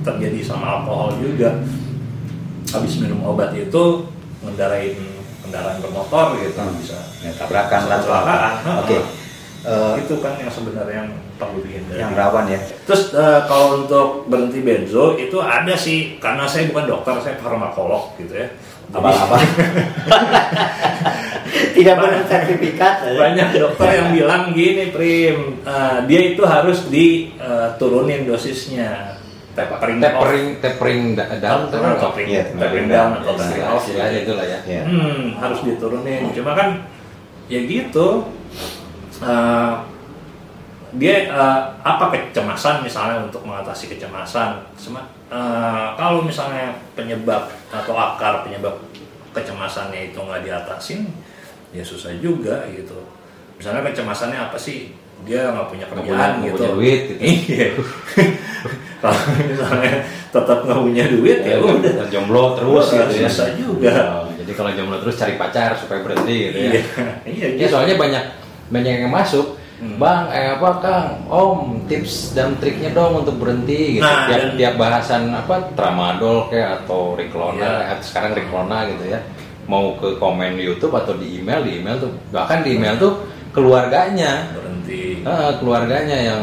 terjadi 0.03 0.41
sama 0.43 0.81
alkohol 0.81 1.15
juga. 1.21 1.61
Habis 2.73 2.99
minum 2.99 3.21
obat 3.23 3.53
itu 3.53 3.85
ngendarain 4.43 4.97
kendaraan 5.45 5.77
bermotor 5.79 6.41
gitu 6.41 6.57
Hmm. 6.57 6.73
bisa 6.81 6.97
ya, 7.21 7.31
tabrakan 7.37 7.83
lah 7.87 8.01
oke 8.81 8.97
Eh, 9.63 9.95
itu 10.03 10.19
kan 10.19 10.35
yang 10.43 10.51
sebenarnya 10.51 11.07
yang 11.07 11.11
perlu 11.45 11.61
dihindari. 11.61 11.99
yang 11.99 12.13
rawan 12.13 12.47
ya 12.47 12.59
Terus 12.83 13.03
eh, 13.13 13.41
kalau 13.45 13.81
untuk 13.81 14.07
berhenti 14.27 14.61
benzo 14.61 15.15
itu 15.15 15.39
ada 15.39 15.73
sih 15.73 16.17
karena 16.17 16.45
saya 16.45 16.67
bukan 16.67 16.87
dokter, 16.89 17.15
saya 17.21 17.35
farmakolog 17.37 18.15
gitu 18.17 18.35
ya. 18.35 18.49
Apa-apa 18.91 19.41
tidak 21.73 21.97
bersertifikat 21.97 22.95
ya. 23.03 23.13
banyak 23.19 23.49
dokter 23.53 23.89
yang 23.91 24.09
bilang 24.13 24.43
gini, 24.53 24.89
Prim, 24.89 25.37
eh, 25.63 25.99
dia 26.05 26.21
itu 26.29 26.43
harus 26.43 26.87
diturunin 26.87 28.25
dosisnya. 28.25 29.17
Tapering, 29.53 30.01
off. 30.01 30.09
Tapering, 30.17 30.49
tapering 30.59 31.03
da- 31.13 31.29
down, 31.37 31.69
Atau 31.69 31.77
tapering 31.77 31.99
tapering, 31.99 32.29
Iya, 32.31 32.43
tapering 32.51 32.89
down 32.89 33.11
atau 33.15 33.33
tapering 33.35 33.53
Istilah- 33.53 33.69
off. 33.71 33.83
istilahnya 33.83 34.19
itulah 34.23 34.45
ya. 34.47 34.59
Ya. 34.65 34.83
Hmm, 34.83 35.25
harus 35.37 35.61
diturunin. 35.63 36.23
Cuma 36.33 36.53
kan 36.53 36.69
ya 37.47 37.61
gitu. 37.63 38.07
eh, 39.23 39.73
dia 40.93 41.27
eh, 41.27 41.61
apa 41.81 42.05
kecemasan 42.09 42.81
misalnya 42.81 43.25
untuk 43.25 43.43
mengatasi 43.43 43.89
kecemasan 43.89 44.61
Sema- 44.75 45.09
eh, 45.27 45.87
kalau 45.95 46.21
misalnya 46.21 46.77
penyebab 46.93 47.49
atau 47.69 47.95
akar 47.95 48.43
penyebab 48.43 48.77
kecemasannya 49.31 50.11
itu 50.11 50.19
nggak 50.19 50.43
diatasin 50.43 51.09
ya 51.71 51.81
susah 51.81 52.13
juga 52.19 52.69
gitu 52.69 52.97
misalnya 53.57 53.87
kecemasannya 53.87 54.37
apa 54.39 54.57
sih 54.57 54.93
dia 55.23 55.49
nggak 55.49 55.69
punya 55.69 55.87
kerjaan 55.87 56.05
punya- 56.05 56.19
nggak 56.35 56.45
gitu 56.45 56.57
punya 56.59 56.73
duit 56.75 57.01
gitu. 57.09 57.21
iya 57.23 57.67
kalau 59.03 59.19
misalnya 59.41 59.95
tetap 60.29 60.59
nggak 60.63 60.81
punya 60.81 61.05
duit 61.07 61.39
ya 61.41 61.57
udah 61.59 61.93
Dan 61.97 62.09
jomblo 62.09 62.55
terus 62.55 62.87
gitu 62.89 63.15
ya. 63.17 63.27
susah 63.27 63.49
juga. 63.53 63.93
Oh, 64.15 64.27
jadi 64.33 64.53
kalau 64.53 64.71
jomblo 64.73 64.97
terus 64.99 65.17
cari 65.17 65.35
pacar 65.35 65.75
supaya 65.75 66.01
berhenti 66.01 66.37
gitu 66.49 66.59
ya. 66.59 66.71
iya 66.71 66.83
iya 67.33 67.47
Ya 67.57 67.67
soalnya 67.67 67.97
banyak 67.97 68.25
banyak 68.69 68.93
yang 69.01 69.13
masuk. 69.13 69.59
Hmm. 69.83 69.99
Bang, 69.99 70.31
eh 70.31 70.55
apa 70.55 70.79
Kang? 70.79 71.09
Om, 71.27 71.91
tips 71.91 72.33
dan 72.33 72.55
triknya 72.57 72.95
dong 72.95 73.19
untuk 73.19 73.35
berhenti 73.35 73.99
gitu. 73.99 74.07
Nah, 74.07 74.31
tiap, 74.31 74.39
dan- 74.39 74.55
tiap 74.55 74.75
bahasan 74.79 75.23
apa 75.29 75.75
tramadol 75.75 76.47
kayak 76.47 76.87
atau 76.87 77.19
Riklona, 77.19 77.59
Iya. 77.59 77.91
atau 77.91 78.05
sekarang 78.07 78.33
Riklona 78.33 78.87
gitu 78.87 79.11
ya. 79.11 79.19
Mau 79.65 79.99
ke 79.99 80.15
komen 80.17 80.55
di 80.55 80.63
YouTube 80.63 80.95
atau 80.95 81.15
di 81.15 81.37
email, 81.37 81.63
di 81.63 81.83
email 81.83 81.99
tuh 81.99 82.15
bahkan 82.31 82.63
di 82.63 82.75
email 82.75 82.95
tuh 82.97 83.27
keluarganya 83.53 84.51
berhenti 84.53 85.23
Ah, 85.23 85.55
keluarganya 85.57 86.19
yang 86.25 86.43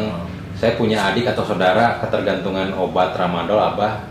saya 0.54 0.72
punya 0.74 1.00
adik 1.02 1.24
atau 1.26 1.40
saudara 1.42 1.96
ketergantungan 1.98 2.72
obat 2.74 3.12
tramadol 3.12 3.56
abah 3.56 4.04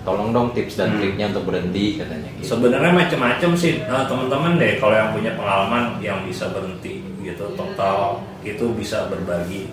tolong 0.00 0.28
dong 0.30 0.48
tips 0.52 0.76
dan 0.76 0.92
Hmm. 0.92 0.98
triknya 0.98 1.28
untuk 1.28 1.44
berhenti 1.46 2.00
katanya 2.00 2.28
gitu. 2.34 2.56
sebenarnya 2.56 2.92
macam-macam 2.94 3.50
sih 3.52 3.84
Nah, 3.84 4.04
teman-teman 4.04 4.56
deh 4.56 4.76
kalau 4.76 4.92
yang 4.92 5.10
punya 5.10 5.32
pengalaman 5.34 6.00
yang 6.00 6.20
bisa 6.22 6.48
berhenti 6.48 7.04
gitu 7.22 7.44
total 7.54 8.20
itu 8.40 8.64
bisa 8.74 9.08
berbagi 9.08 9.68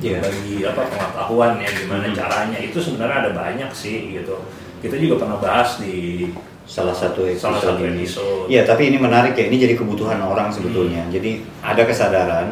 Iya. 0.00 0.18
berbagi 0.18 0.64
apa 0.64 0.82
pengetahuan 0.88 1.60
ya 1.60 1.68
gimana 1.70 2.04
Hmm. 2.04 2.16
caranya 2.16 2.58
itu 2.58 2.78
sebenarnya 2.78 3.16
ada 3.22 3.30
banyak 3.32 3.70
sih 3.70 4.10
gitu 4.10 4.34
kita 4.80 4.96
juga 4.96 5.22
pernah 5.22 5.38
bahas 5.38 5.76
di 5.78 6.26
salah 6.64 6.94
satu 6.94 7.26
salah 7.34 7.58
episode 7.58 7.76
satu 7.76 7.82
ini. 7.84 8.02
episode 8.02 8.46
Iya, 8.46 8.62
tapi 8.62 8.88
ini 8.88 8.96
menarik 8.96 9.34
ya. 9.34 9.50
Ini 9.50 9.56
jadi 9.60 9.74
kebutuhan 9.74 10.22
orang 10.22 10.48
sebetulnya. 10.48 11.02
Hmm. 11.02 11.10
Jadi 11.10 11.30
ada 11.60 11.82
kesadaran. 11.82 12.46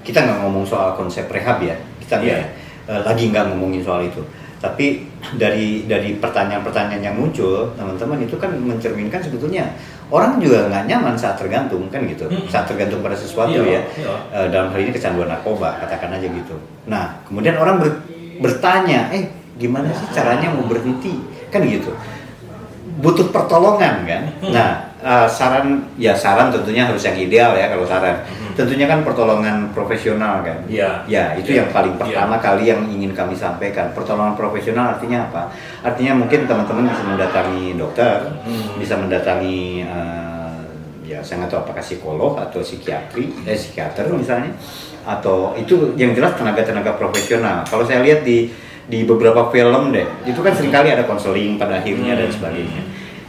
Kita 0.00 0.22
nggak 0.22 0.38
ngomong 0.40 0.62
soal 0.62 0.94
konsep 0.94 1.26
rehab 1.28 1.58
ya. 1.60 1.74
Kita 1.98 2.22
nggak 2.22 2.40
Iya. 2.86 3.02
lagi 3.02 3.28
nggak 3.28 3.50
ngomongin 3.50 3.82
soal 3.82 4.06
itu. 4.06 4.22
Tapi 4.56 5.05
dari 5.34 5.90
dari 5.90 6.14
pertanyaan-pertanyaan 6.14 7.02
yang 7.02 7.16
muncul, 7.18 7.74
teman-teman 7.74 8.22
itu 8.22 8.38
kan 8.38 8.54
mencerminkan 8.54 9.18
sebetulnya 9.18 9.74
orang 10.06 10.38
juga 10.38 10.70
nggak 10.70 10.86
nyaman 10.86 11.18
saat 11.18 11.34
tergantung 11.34 11.90
kan 11.90 12.06
gitu. 12.06 12.30
Hmm. 12.30 12.46
Saat 12.46 12.70
tergantung 12.70 13.02
pada 13.02 13.18
sesuatu 13.18 13.58
Iya, 13.58 13.66
ya. 13.66 13.82
iya. 13.98 14.14
Eh, 14.30 14.46
dalam 14.54 14.70
hal 14.70 14.78
ini 14.78 14.94
kecanduan 14.94 15.26
narkoba, 15.26 15.82
katakan 15.82 16.14
aja 16.14 16.30
gitu. 16.30 16.54
Nah, 16.86 17.18
kemudian 17.26 17.58
orang 17.58 17.82
ber- 17.82 18.06
bertanya, 18.38 19.10
eh 19.10 19.26
gimana 19.58 19.90
sih 19.90 20.06
caranya 20.14 20.54
mau 20.54 20.62
berhenti? 20.70 21.18
Kan 21.50 21.66
gitu 21.66 21.90
butuh 22.96 23.28
pertolongan 23.28 24.08
kan. 24.08 24.22
Hmm. 24.40 24.52
Nah, 24.56 24.95
eh, 25.06 25.28
saran 25.30 25.86
ya 25.94 26.10
saran 26.12 26.50
tentunya 26.50 26.82
harus 26.82 26.98
yang 27.00 27.14
ideal 27.14 27.54
ya 27.54 27.70
kalau 27.70 27.86
saran. 27.86 28.18
Hmm. 28.26 28.58
Tentunya 28.58 28.90
kan 28.90 29.06
pertolongan 29.06 29.70
profesional 29.70 30.42
kan. 30.42 30.58
Iya. 30.66 31.06
Ya, 31.06 31.38
itu 31.38 31.54
Iya. 31.54 31.62
yang 31.62 31.68
paling 31.70 31.94
Iya. 31.94 32.00
pertama 32.02 32.34
kali 32.42 32.64
yang 32.66 32.82
ingin 32.90 33.14
kami 33.14 33.38
sampaikan. 33.38 33.94
Pertolongan 33.94 34.34
profesional 34.34 34.98
artinya 34.98 35.30
apa? 35.30 35.54
Artinya 35.86 36.18
mungkin 36.18 36.50
teman-teman 36.50 36.90
bisa 36.90 37.04
mendatangi 37.06 37.78
dokter, 37.78 38.18
Hmm. 38.42 38.74
bisa 38.76 38.98
mendatangi 38.98 39.86
eh, 39.86 40.58
ya 41.06 41.22
saya 41.22 41.46
nggak 41.46 41.50
tahu 41.54 41.60
apakah 41.62 41.84
psikolog 41.86 42.32
atau 42.34 42.58
psikiatri, 42.58 43.30
eh 43.46 43.54
psikiater 43.54 44.10
misalnya, 44.10 44.50
atau 45.06 45.54
itu 45.54 45.94
yang 45.94 46.10
jelas 46.10 46.34
tenaga-tenaga 46.34 46.98
profesional. 46.98 47.62
Kalau 47.62 47.86
saya 47.86 48.02
lihat 48.02 48.26
di 48.26 48.50
di 48.86 49.02
beberapa 49.02 49.50
film 49.50 49.90
deh, 49.90 50.06
itu 50.24 50.38
kan 50.40 50.54
sering 50.54 50.70
kali 50.70 50.90
ada 50.90 51.02
konseling 51.02 51.58
pada 51.58 51.78
akhirnya 51.78 52.14
dan 52.14 52.26
Hmm. 52.26 52.36
sebagainya. 52.38 52.82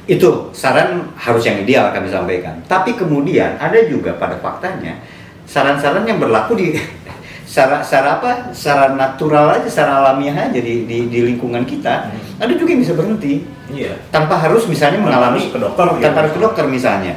Itu 0.07 0.49
saran 0.51 1.11
harus 1.13 1.43
yang 1.43 1.59
ideal 1.59 1.91
kami 1.91 2.07
sampaikan. 2.07 2.63
Tapi 2.63 2.95
kemudian 2.95 3.59
ada 3.59 3.75
juga 3.83 4.15
pada 4.15 4.39
faktanya 4.39 4.97
saran-saran 5.43 6.03
yang 6.03 6.17
berlaku 6.17 6.55
di 6.55 6.67
secara, 7.47 7.83
secara 7.83 8.17
apa? 8.17 8.31
Secara 8.51 8.95
natural 8.95 9.59
aja, 9.59 9.67
secara 9.67 9.99
alamiah 10.01 10.47
aja 10.47 10.59
di, 10.59 10.87
di, 10.87 11.11
di 11.11 11.19
lingkungan 11.23 11.63
kita. 11.63 12.07
Hmm. 12.07 12.39
Ada 12.43 12.55
juga 12.55 12.69
yang 12.71 12.81
bisa 12.81 12.95
berhenti 12.95 13.43
iya 13.67 13.91
tanpa 14.09 14.39
harus 14.39 14.63
misalnya 14.63 15.03
Tanpa 15.03 15.11
mengalami 15.11 15.43
harus 15.43 15.51
ke 15.51 15.59
dokter, 15.59 15.83
tanpa 15.83 15.99
gitu. 15.99 16.15
harus 16.23 16.31
ke 16.31 16.39
dokter 16.39 16.65
misalnya 16.71 17.13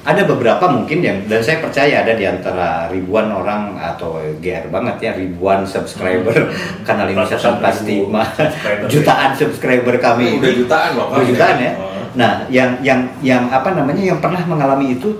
ada 0.00 0.24
beberapa 0.24 0.64
mungkin 0.64 1.04
yang 1.04 1.28
dan 1.28 1.44
saya 1.44 1.60
percaya 1.60 2.00
ada 2.00 2.16
di 2.16 2.24
antara 2.24 2.88
ribuan 2.88 3.28
orang 3.28 3.76
atau 3.76 4.16
GR 4.40 4.72
banget 4.72 4.96
ya 4.96 5.12
ribuan 5.12 5.68
subscriber 5.68 6.32
Hmm. 6.48 6.56
kanal 6.88 7.04
ini 7.04 7.20
pasti 7.60 8.00
jutaan 8.96 9.30
subscriber 9.36 10.00
kami 10.00 10.40
Udah 10.40 10.48
ini. 10.48 10.58
jutaan 10.64 10.90
loh. 10.96 11.06
Udah 11.12 11.26
jutaan 11.28 11.56
ya 11.60 11.72
Oh. 11.76 11.99
Nah 12.12 12.42
yang 12.48 12.78
yang 12.80 13.00
yang 13.20 13.46
apa 13.48 13.70
namanya 13.70 14.02
yang 14.02 14.18
pernah 14.18 14.42
mengalami 14.42 14.94
itu 14.94 15.14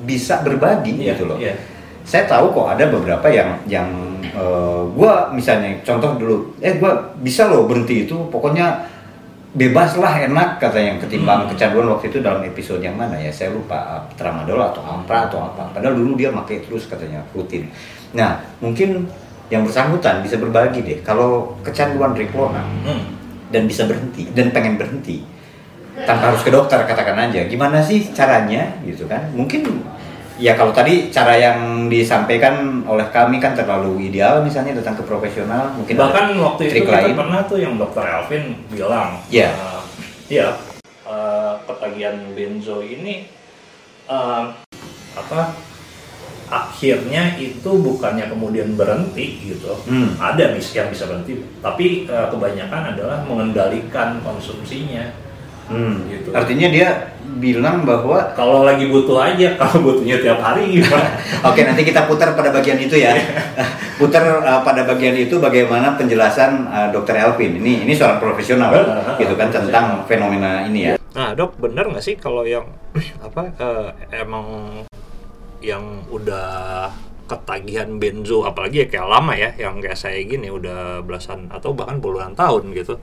bisa 0.00 0.40
berbagi 0.40 0.94
Iya, 1.00 1.14
gitu 1.14 1.24
loh 1.26 1.36
iya. 1.36 1.54
saya 2.02 2.24
tahu 2.24 2.52
kok 2.52 2.68
ada 2.72 2.86
beberapa 2.86 3.26
yang 3.28 3.56
yang 3.66 3.88
eh, 4.22 4.82
gua 4.92 5.28
misalnya 5.30 5.72
contoh 5.82 6.14
dulu 6.14 6.36
eh 6.58 6.76
gua 6.76 6.92
bisa 7.18 7.46
loh 7.46 7.64
berhenti 7.64 8.04
itu 8.04 8.14
pokoknya 8.28 8.86
bebas 9.48 9.96
lah 9.96 10.12
enak 10.20 10.60
kata 10.60 10.76
yang 10.76 10.96
ketimbang 10.98 11.48
Hmm. 11.48 11.50
kecanduan 11.50 11.88
waktu 11.88 12.12
itu 12.12 12.20
dalam 12.20 12.44
episode 12.44 12.84
yang 12.84 12.94
mana 12.94 13.16
ya 13.16 13.32
saya 13.32 13.48
lupa 13.50 14.04
tramadol 14.14 14.60
atau 14.60 14.84
ampra 14.84 15.26
atau 15.26 15.40
apa 15.42 15.72
padahal 15.72 15.96
dulu 15.96 16.14
dia 16.14 16.28
pakai 16.30 16.60
terus 16.60 16.84
katanya 16.84 17.24
rutin 17.32 17.64
nah 18.12 18.36
mungkin 18.60 19.08
yang 19.48 19.64
bersangkutan 19.64 20.20
bisa 20.20 20.36
berbagi 20.36 20.84
deh 20.84 20.98
kalau 21.00 21.56
kecanduan 21.64 22.12
Riklona 22.12 22.60
Hmm. 22.84 23.02
dan 23.48 23.64
bisa 23.64 23.88
berhenti 23.88 24.28
dan 24.30 24.52
pengen 24.52 24.76
berhenti 24.76 25.24
tanpa 26.06 26.34
harus 26.34 26.42
ke 26.44 26.50
dokter 26.52 26.78
katakan 26.84 27.18
aja. 27.18 27.46
Gimana 27.48 27.82
sih 27.82 28.10
caranya? 28.14 28.76
Gitu 28.84 29.08
kan. 29.08 29.32
Mungkin 29.34 29.66
ya 30.38 30.54
kalau 30.54 30.70
tadi 30.70 31.10
cara 31.10 31.34
yang 31.34 31.90
disampaikan 31.90 32.86
oleh 32.86 33.10
kami 33.10 33.42
kan 33.42 33.58
terlalu 33.58 34.06
ideal 34.06 34.38
misalnya 34.46 34.78
datang 34.78 34.94
ke 34.94 35.02
profesional 35.02 35.74
mungkin 35.74 35.98
bahkan 35.98 36.30
waktu 36.38 36.70
itu 36.70 36.86
kita 36.86 37.10
lain. 37.10 37.18
pernah 37.18 37.42
tuh 37.42 37.58
yang 37.58 37.74
dokter 37.74 38.06
Elvin 38.06 38.54
bilang 38.70 39.18
Iya. 39.34 39.50
eh, 39.50 39.82
iya 40.30 40.48
eh, 41.02 41.52
ketagihan 41.66 42.22
benzo 42.38 42.78
ini 42.86 43.26
eh, 44.06 44.44
apa 45.18 45.40
akhirnya 46.48 47.34
itu 47.36 47.68
bukannya 47.74 48.30
kemudian 48.30 48.72
berhenti 48.78 49.42
gitu. 49.52 49.74
Hmm. 49.90 50.14
ada 50.22 50.54
mis 50.54 50.70
yang 50.70 50.86
bisa 50.86 51.10
berhenti 51.10 51.34
tapi 51.58 52.06
eh, 52.06 52.26
kebanyakan 52.30 52.94
adalah 52.94 53.26
mengendalikan 53.26 54.22
konsumsinya 54.22 55.10
Hmm. 55.68 56.00
Gitu. 56.08 56.32
artinya 56.32 56.68
dia 56.72 56.88
bilang 57.38 57.84
bahwa 57.84 58.32
kalau 58.34 58.64
lagi 58.64 58.88
butuh 58.88 59.20
aja 59.20 59.54
kalau 59.60 59.84
butuhnya 59.84 60.18
tiap 60.18 60.40
hari 60.40 60.80
gimana 60.80 61.18
Oke, 61.48 61.62
nanti 61.62 61.86
kita 61.86 62.10
putar 62.10 62.34
pada 62.34 62.50
bagian 62.50 62.80
itu 62.82 62.98
ya. 62.98 63.14
putar 64.00 64.42
uh, 64.42 64.60
pada 64.66 64.82
bagian 64.82 65.14
itu 65.14 65.38
bagaimana 65.38 65.94
penjelasan 65.94 66.66
uh, 66.66 66.88
Dr. 66.90 67.14
Elvin. 67.14 67.62
Ini 67.62 67.86
ini 67.86 67.92
seorang 67.94 68.18
profesional 68.18 68.74
Benar, 68.74 69.18
gitu 69.20 69.34
kan 69.38 69.48
tentang 69.54 70.02
fenomena 70.10 70.66
ini 70.66 70.92
ya. 70.92 70.94
Nah 71.14 71.34
dok, 71.34 71.58
bener 71.62 71.86
nggak 71.86 72.04
sih 72.04 72.14
kalau 72.18 72.42
yang 72.42 72.66
apa 73.26 73.54
eh, 73.54 73.88
emang 74.22 74.46
yang 75.62 76.06
udah 76.10 76.86
ketagihan 77.28 78.00
benzo, 78.00 78.40
apalagi 78.48 78.82
ya 78.82 78.86
kayak 78.88 79.08
lama 79.10 79.36
ya, 79.36 79.52
yang 79.60 79.84
kayak 79.84 80.00
saya 80.00 80.16
gini 80.24 80.48
udah 80.48 81.04
belasan 81.04 81.52
atau 81.52 81.76
bahkan 81.76 82.00
puluhan 82.00 82.32
tahun 82.32 82.72
gitu, 82.72 82.96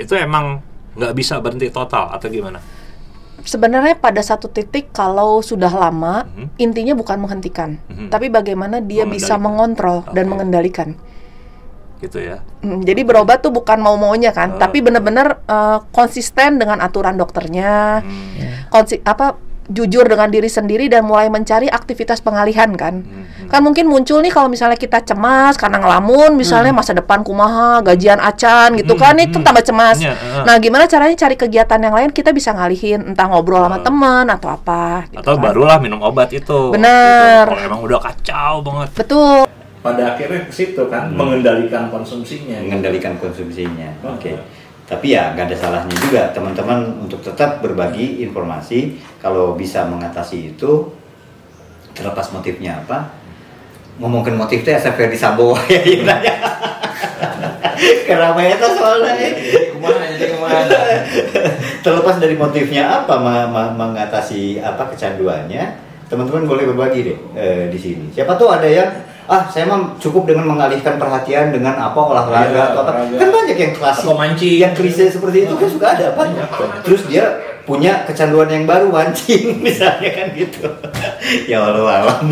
itu 0.00 0.14
emang 0.16 0.64
nggak 0.98 1.14
bisa 1.14 1.38
berhenti 1.38 1.70
total 1.70 2.10
atau 2.10 2.26
gimana? 2.26 2.58
Sebenarnya 3.38 3.94
pada 3.96 4.18
satu 4.20 4.50
titik 4.50 4.90
kalau 4.90 5.40
sudah 5.40 5.70
lama, 5.70 6.26
Mhm. 6.26 6.58
intinya 6.58 6.94
bukan 6.98 7.22
menghentikan, 7.22 7.78
Mhm. 7.86 8.10
tapi 8.10 8.28
bagaimana 8.28 8.82
dia 8.82 9.06
bisa 9.06 9.38
mengontrol 9.38 10.04
dan 10.10 10.26
Oke. 10.26 10.30
mengendalikan. 10.36 10.98
Gitu 12.02 12.18
ya? 12.18 12.42
Hmm, 12.62 12.82
jadi 12.82 13.02
berobat 13.02 13.42
tuh 13.42 13.50
bukan 13.50 13.78
mau-maunya 13.78 14.34
kan, 14.34 14.54
Oh. 14.54 14.60
tapi 14.60 14.82
benar-benar 14.82 15.42
eh, 15.46 15.78
konsisten 15.94 16.58
dengan 16.58 16.82
aturan 16.82 17.14
dokternya, 17.14 18.02
Hmm. 18.02 18.68
konsi 18.70 19.00
apa 19.02 19.38
jujur 19.68 20.08
dengan 20.08 20.32
diri 20.32 20.48
sendiri 20.48 20.88
dan 20.88 21.04
mulai 21.04 21.28
mencari 21.28 21.68
aktivitas 21.68 22.18
pengalihan 22.18 22.72
kan. 22.72 23.04
Hmm. 23.04 23.48
Kan 23.48 23.60
mungkin 23.60 23.84
muncul 23.84 24.20
nih 24.20 24.32
kalau 24.32 24.48
misalnya 24.48 24.74
kita 24.74 25.04
cemas 25.04 25.54
karena 25.54 25.76
ngelamun, 25.76 26.34
misalnya 26.34 26.72
masa 26.72 26.92
depan 26.92 27.20
kumaha, 27.20 27.84
gajian 27.84 28.16
acan 28.16 28.76
gitu 28.76 28.96
Hmm, 28.96 29.02
kan, 29.04 29.14
itu 29.20 29.36
hmm. 29.36 29.44
tambah 29.44 29.62
cemas. 29.62 29.96
Iya, 30.00 30.16
heeh. 30.16 30.42
Nah, 30.44 30.56
gimana 30.56 30.84
caranya 30.84 31.14
cari 31.14 31.36
kegiatan 31.36 31.78
yang 31.78 31.94
lain 31.94 32.10
kita 32.10 32.32
bisa 32.32 32.52
ngalihin, 32.52 33.12
entah 33.12 33.28
ngobrol 33.28 33.60
sama 33.64 33.78
teman 33.80 34.26
atau 34.26 34.48
apa. 34.50 35.04
gitu 35.08 35.20
Atau 35.20 35.36
kan. 35.36 35.44
barulah 35.44 35.76
minum 35.78 36.00
obat 36.00 36.32
itu. 36.32 36.72
Bener. 36.72 37.44
Gitu. 37.44 37.54
Kalau 37.54 37.68
emang 37.68 37.82
udah 37.84 38.00
kacau 38.00 38.52
banget. 38.64 38.88
Betul. 38.96 39.44
Pada 39.78 40.02
akhirnya 40.12 40.42
ke 40.44 40.52
situ 40.52 40.82
kan, 40.90 41.12
mengendalikan 41.12 41.86
konsumsinya. 41.88 42.58
mengendalikan 42.64 43.14
konsumsinya. 43.16 43.94
Oke. 44.10 44.34
Tapi 44.88 45.12
ya 45.12 45.36
nggak 45.36 45.52
ada 45.52 45.56
salahnya 45.56 45.96
juga 46.00 46.32
teman-teman 46.32 47.04
untuk 47.04 47.20
tetap 47.20 47.60
berbagi 47.60 48.24
informasi 48.24 48.96
kalau 49.20 49.52
bisa 49.52 49.84
mengatasi 49.84 50.56
itu 50.56 50.88
terlepas 51.92 52.32
motifnya 52.32 52.80
apa 52.80 53.12
ngomongin 53.98 54.38
motif 54.38 54.62
teh 54.62 54.72
asa 54.72 54.94
Ferdi 54.94 55.18
Sambo 55.18 55.52
ya 55.68 55.80
ya 55.82 56.02
nanya. 56.08 56.34
Kenapa 57.78 58.40
itu 58.42 58.66
soalnya? 58.74 59.12
Ke 59.14 59.78
mana? 59.78 60.04
Jadi 60.08 60.24
ke 60.32 60.36
mana? 60.40 60.78
Terlepas 61.84 62.16
dari 62.18 62.34
motifnya 62.34 63.04
apa 63.04 63.14
mengatasi 63.76 64.58
apa 64.58 64.88
kecanduannya, 64.90 65.78
teman-teman 66.10 66.48
boleh 66.48 66.64
berbagi 66.74 67.12
deh 67.12 67.18
eh, 67.38 67.64
di 67.70 67.78
sini. 67.78 68.10
Siapa 68.10 68.34
tuh 68.34 68.50
ada 68.50 68.66
yang 68.66 68.90
ah 69.28 69.44
saya 69.44 69.64
mah 69.64 69.92
cukup 69.96 70.24
dengan 70.24 70.48
mengalihkan 70.48 70.96
perhatian 70.96 71.52
dengan 71.52 71.76
apa 71.76 71.94
olahraga 71.94 72.48
Iya, 72.48 72.62
atau 72.66 72.80
apa. 72.80 72.90
olahraga. 72.96 73.16
Kan 73.20 73.28
banyak 73.30 73.56
yang 73.56 73.72
klasik. 73.72 74.08
Mancing. 74.08 74.56
Yang 74.58 74.72
klise 74.74 75.04
seperti 75.12 75.38
itu 75.44 75.54
kan 75.54 75.68
suka 75.68 75.86
ada 75.92 76.04
apa? 76.10 76.20
Banyak. 76.24 76.48
Terus 76.80 77.02
dia 77.04 77.24
punya 77.62 78.00
kecanduan 78.02 78.48
yang 78.48 78.64
baru 78.64 78.88
mancing 78.88 79.56
misalnya 79.66 80.08
kan 80.08 80.32
gitu. 80.32 80.64
ya 81.44 81.60
Allah 81.60 82.08
alam. 82.08 82.24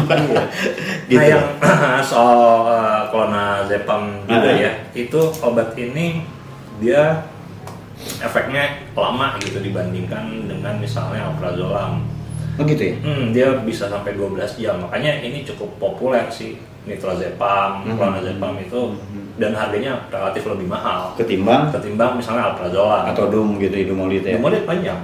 gitu. 1.05 1.13
Nah 1.13 1.25
yang 1.29 1.45
soal 2.09 2.65
uh, 2.65 3.05
clonazepam 3.07 4.25
juga 4.25 4.49
Ah. 4.49 4.57
ya, 4.57 4.73
itu 4.93 5.21
obat 5.45 5.77
ini 5.77 6.25
dia 6.81 7.21
efeknya 8.17 8.89
lama 8.93 9.37
gitu 9.39 9.61
dibandingkan 9.61 10.49
dengan 10.49 10.81
misalnya 10.81 11.29
alprazolam. 11.29 12.01
Oh 12.57 12.65
gitu 12.65 12.83
ya. 12.83 12.95
Hmm, 12.99 13.25
dia 13.31 13.49
bisa 13.61 13.85
sampai 13.87 14.13
12 14.13 14.57
jam. 14.57 14.77
Makanya 14.79 15.21
ini 15.21 15.45
cukup 15.45 15.69
populer 15.77 16.25
sih 16.29 16.57
nitrozepam, 16.87 17.83
Hmm. 17.83 17.95
clonazepam 17.95 18.55
itu 18.59 18.81
dan 19.37 19.53
harganya 19.53 20.01
relatif 20.09 20.47
lebih 20.47 20.65
mahal 20.65 21.13
Ketimbang 21.15 21.69
ketimbang 21.69 22.17
misalnya 22.17 22.51
alprazolam. 22.51 23.05
atau 23.07 23.29
dum 23.29 23.59
gitu 23.59 23.75
idumolit 23.75 24.23
ya. 24.23 24.35
Dumolit 24.35 24.65
panjang. 24.65 24.97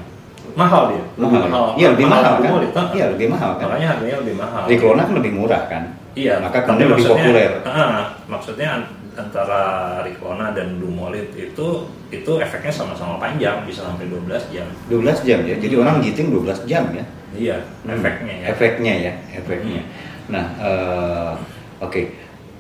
Mahal 0.53 0.83
dia. 0.91 1.05
Lebih 1.17 1.39
Mahal. 1.43 1.65
Iya 1.75 1.89
lebih 1.91 2.07
mahal 2.07 2.33
kan? 2.35 2.41
Dumolit, 2.45 2.73
ah. 2.73 2.87
Iya 2.93 3.05
lebih 3.09 3.27
mahal 3.29 3.51
kan. 3.57 3.65
Makanya 3.67 3.89
harganya 3.91 4.17
lebih 4.21 4.37
mahal. 4.37 4.63
Riklona 4.67 5.03
kan 5.03 5.15
lebih 5.17 5.33
murah 5.33 5.63
kan. 5.67 5.83
Iya, 6.13 6.35
Maka 6.39 6.59
kemudian 6.63 6.93
lebih 6.93 7.09
populer. 7.09 7.51
Ah, 7.65 8.13
maksudnya 8.27 8.69
an- 8.77 8.89
antara 9.15 9.63
Riklona 10.05 10.53
dan 10.53 10.77
Dumolit 10.77 11.33
itu 11.33 11.69
itu 12.09 12.33
efeknya 12.37 12.69
sama-sama 12.69 13.17
panjang, 13.17 13.65
bisa 13.65 13.81
sampai 13.83 14.13
12 14.13 14.45
jam. 14.49 14.69
12 14.89 15.25
jam 15.25 15.41
ya. 15.43 15.57
Jadi 15.57 15.73
orang 15.75 16.05
giting 16.05 16.29
12 16.31 16.61
jam 16.65 16.85
ya. 16.93 17.05
Iya, 17.33 17.57
Hmm. 17.85 17.97
efeknya 17.97 18.35
ya. 18.35 18.47
Efeknya 18.53 18.95
ya, 18.95 19.13
efeknya. 19.33 19.83
Nah, 20.29 20.47
eh, 20.61 21.33
oke. 21.81 22.03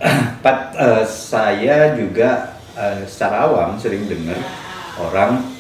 Pat, 0.42 0.74
eh, 0.74 1.04
saya 1.06 1.94
juga 1.94 2.58
eh, 2.74 3.04
secara 3.04 3.46
awam 3.46 3.76
sering 3.76 4.08
dengar 4.08 4.40
orang 4.96 5.51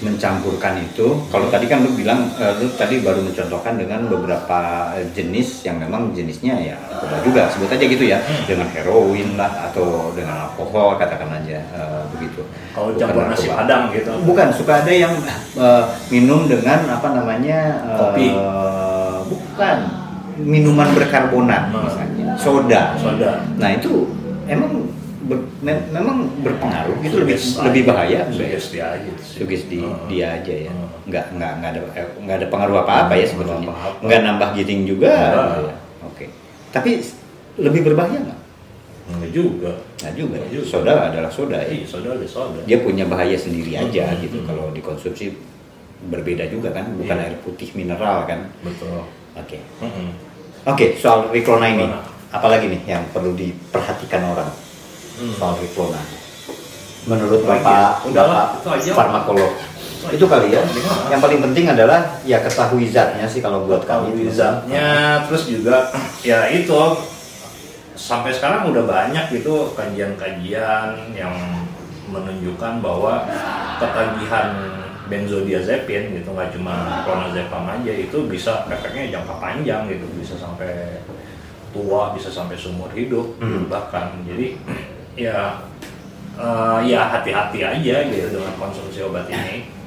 mencampurkan 0.00 0.80
itu. 0.80 1.20
Kalau 1.28 1.46
tadi 1.48 1.68
kan 1.68 1.84
lu 1.84 1.92
bilang, 1.92 2.32
eh, 2.36 2.52
lu 2.56 2.72
tadi 2.74 3.00
baru 3.00 3.20
mencontohkan 3.20 3.76
dengan 3.76 4.08
beberapa 4.08 4.60
jenis 5.12 5.64
yang 5.64 5.76
memang 5.76 6.12
jenisnya 6.12 6.56
ya 6.56 6.76
narkoba 6.80 7.16
juga, 7.20 7.42
sebut 7.52 7.68
aja 7.68 7.84
gitu 7.84 8.04
ya, 8.04 8.18
dengan 8.44 8.68
heroin 8.72 9.36
lah 9.36 9.70
atau 9.70 10.12
dengan 10.16 10.48
alkohol 10.48 10.96
katakan 10.96 11.28
aja 11.36 11.60
eh, 11.60 12.02
begitu. 12.12 12.42
Kalau 12.72 12.92
Bukan 12.92 13.00
campur 13.00 13.22
nasi 13.28 13.46
padang 13.48 13.82
gitu. 13.92 14.10
Bukan, 14.24 14.48
suka 14.52 14.72
ada 14.80 14.92
yang 14.92 15.12
eh, 15.56 15.84
minum 16.08 16.44
dengan 16.44 16.84
apa 16.88 17.08
namanya? 17.12 17.58
eh, 17.84 17.96
Kopi. 17.96 18.28
bukan, 19.28 19.76
minuman 20.40 20.88
berkarbonat 20.96 21.68
Hmm. 21.70 21.84
misalnya, 21.84 22.28
soda. 22.40 22.82
Soda. 22.96 23.44
Nah 23.60 23.70
itu 23.76 24.08
emang 24.48 24.88
ber- 25.30 25.46
mem- 25.60 25.86
memang 25.88 26.16
berpengaruh, 26.40 26.98
itu 26.98 27.16
lebih 27.16 27.38
Sugesti. 27.38 27.62
lebih 27.62 27.82
bahaya. 27.86 28.20
Sugesti 28.28 28.78
aja 28.78 29.10
sih. 29.16 29.36
Sugesti 29.38 29.78
Hmm. 29.78 30.04
dia 30.04 30.26
aja 30.34 30.54
ya, 30.60 30.68
Hmm. 30.68 30.90
nggak 31.06 31.24
nggak 31.32 31.52
nggak 31.56 31.70
ada 31.70 31.80
eh, 31.94 32.08
nggak 32.18 32.36
ada 32.36 32.46
pengaruh 32.48 32.76
apa 32.80 32.92
apa 33.00 33.12
ya 33.12 33.18
Nggak 33.18 33.30
sebetulnya, 33.30 33.72
nggak 34.02 34.20
nambah 34.22 34.48
giting 34.52 34.80
juga. 34.84 35.12
Nggak. 35.12 35.46
ya. 35.62 35.74
Oke, 36.02 36.24
tapi 36.68 36.90
lebih 37.56 37.80
berbahaya 37.84 38.18
nggak? 38.20 38.38
Enggak 39.10 39.30
juga. 39.32 39.72
Nggak 39.96 40.14
juga. 40.14 40.34
Nggak 40.36 40.52
juga. 40.52 40.66
Soda 40.66 40.92
adalah 41.04 41.30
soda 41.30 41.58
ya. 41.58 41.66
Iya, 41.68 41.84
soda 41.84 42.08
ada 42.12 42.26
soda. 42.26 42.60
dia 42.62 42.78
punya 42.78 43.04
bahaya 43.04 43.34
sendiri 43.34 43.72
aja 43.74 44.04
Hmm, 44.08 44.20
gitu 44.20 44.38
hmm. 44.38 44.46
kalau 44.46 44.70
dikonsumsi 44.70 45.34
berbeda 46.02 46.46
juga 46.46 46.70
kan 46.70 46.88
bukan 46.94 47.12
Iya. 47.12 47.24
air 47.26 47.36
putih 47.40 47.68
mineral 47.74 48.24
kan 48.24 48.48
Betul. 48.60 49.04
oke 49.34 49.58
Mm-mm. 49.78 50.08
oke 50.64 50.96
soal 50.96 51.28
Riklona 51.28 51.68
ini 51.68 51.84
apalagi 52.30 52.72
nih 52.72 52.80
yang 52.88 53.04
perlu 53.10 53.36
diperhatikan 53.36 54.24
orang 54.24 54.48
Hmm. 55.20 55.34
soal 55.36 55.54
Riklona 55.60 56.00
menurut 57.00 57.40
bapak? 57.44 58.04
Udahlah, 58.04 58.56
bapak 58.56 58.60
itu 58.60 58.68
aja. 58.72 58.92
farmakolog 58.96 59.52
Itu 60.00 60.16
itu 60.16 60.24
kali 60.24 60.48
ya 60.48 60.64
banget. 60.64 61.12
yang 61.12 61.20
paling 61.20 61.40
penting 61.44 61.64
adalah 61.68 62.00
ya 62.24 62.40
ketahui 62.40 62.88
zatnya 62.88 63.28
sih 63.28 63.40
kalau 63.40 63.68
buat 63.68 63.84
kami 63.84 64.16
Bizarnya 64.16 65.24
terus 65.28 65.44
juga 65.44 65.92
ya 66.28 66.48
itu 66.48 66.76
sampai 67.92 68.32
sekarang 68.32 68.72
udah 68.72 68.88
banyak 68.88 69.28
gitu 69.30 69.76
kajian-kajian 69.76 71.12
yang 71.12 71.36
menunjukkan 72.08 72.80
bahwa 72.80 73.28
ketagihan 73.76 74.56
benzodiazepin 75.06 76.16
gitu 76.16 76.32
nggak 76.32 76.54
cuma 76.54 77.04
clonazepam 77.04 77.66
aja 77.68 77.92
itu 77.92 78.24
bisa 78.24 78.64
efeknya 78.68 79.20
jangka 79.20 79.34
panjang 79.36 79.84
gitu 79.84 80.06
bisa 80.16 80.32
sampai 80.38 81.02
tua 81.70 82.14
bisa 82.16 82.32
sampai 82.32 82.56
seumur 82.56 82.88
hidup 82.94 83.36
Hmm. 83.36 83.68
bahkan 83.68 84.16
jadi 84.24 84.56
ya 85.18 85.58
eh, 86.38 86.78
ya 86.86 87.00
hati-hati 87.10 87.58
aja 87.62 87.96
gitu 88.10 88.26
dengan 88.38 88.54
konsumsi 88.58 89.02
obat 89.02 89.26
ini 89.30 89.80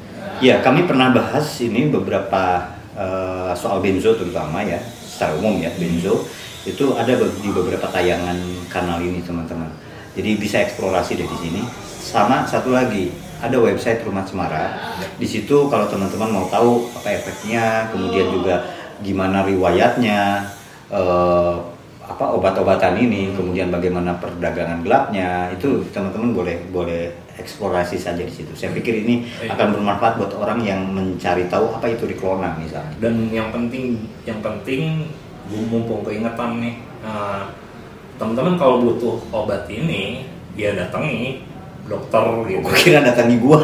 Ya, 0.43 0.59
kami 0.59 0.83
pernah 0.83 1.13
bahas 1.15 1.45
ini 1.63 1.88
beberapa 1.88 2.67
eh, 2.97 3.51
soal 3.55 3.79
benzo 3.79 4.15
terutama 4.17 4.59
ya, 4.63 4.79
secara 5.03 5.39
umum 5.39 5.59
ya 5.62 5.71
benzo 5.77 6.25
itu 6.63 6.95
ada 6.95 7.15
di 7.15 7.49
beberapa 7.51 7.88
tayangan 7.91 8.39
kanal 8.71 8.99
ini 9.03 9.19
teman-teman. 9.23 9.67
Jadi 10.15 10.39
bisa 10.39 10.63
eksplorasi 10.63 11.19
dari 11.19 11.36
sini. 11.39 11.62
Sama 12.03 12.43
satu 12.43 12.75
lagi 12.75 13.12
ada 13.39 13.55
website 13.59 14.03
Rumah 14.03 14.23
Cemara. 14.27 14.65
Di 15.19 15.27
situ 15.27 15.67
kalau 15.71 15.88
teman-teman 15.88 16.31
mau 16.31 16.45
tahu 16.47 16.91
apa 16.91 17.09
efeknya, 17.15 17.91
kemudian 17.91 18.31
juga 18.31 18.67
gimana 19.03 19.43
riwayatnya, 19.47 20.47
eh, 20.91 21.55
apa 22.04 22.36
obat-obatan 22.36 23.00
ini, 23.00 23.32
kemudian 23.32 23.72
bagaimana 23.72 24.20
perdagangan 24.20 24.84
gelapnya, 24.84 25.48
itu 25.56 25.80
teman-teman 25.96 26.36
boleh 26.36 26.58
boleh 26.70 27.02
eksplorasi 27.39 27.98
saja 27.98 28.22
di 28.22 28.30
situ. 28.30 28.54
Saya 28.54 28.76
pikir 28.76 29.08
ini 29.08 29.26
akan 29.50 29.74
bermanfaat 29.74 30.22
buat 30.22 30.34
orang 30.38 30.62
yang 30.62 30.86
mencari 30.92 31.50
tahu 31.50 31.74
apa 31.74 31.89
itu 31.89 32.06
Riklona 32.06 32.54
misalnya. 32.62 32.94
dan 33.02 33.16
yang 33.34 33.50
penting 33.50 33.98
yang 34.28 34.38
penting 34.44 35.10
mumpung 35.50 36.06
keingetan 36.06 36.62
nih 36.62 36.76
eh, 37.04 37.44
teman-teman 38.22 38.56
kalau 38.56 38.80
butuh 38.86 39.18
obat 39.34 39.66
ini 39.68 40.24
ya 40.54 40.78
datangi 40.78 41.42
dokter 41.84 42.24
gitu 42.48 42.63
Gue 42.63 42.76
kira 42.76 43.00
datangi 43.02 43.38
gua. 43.38 43.60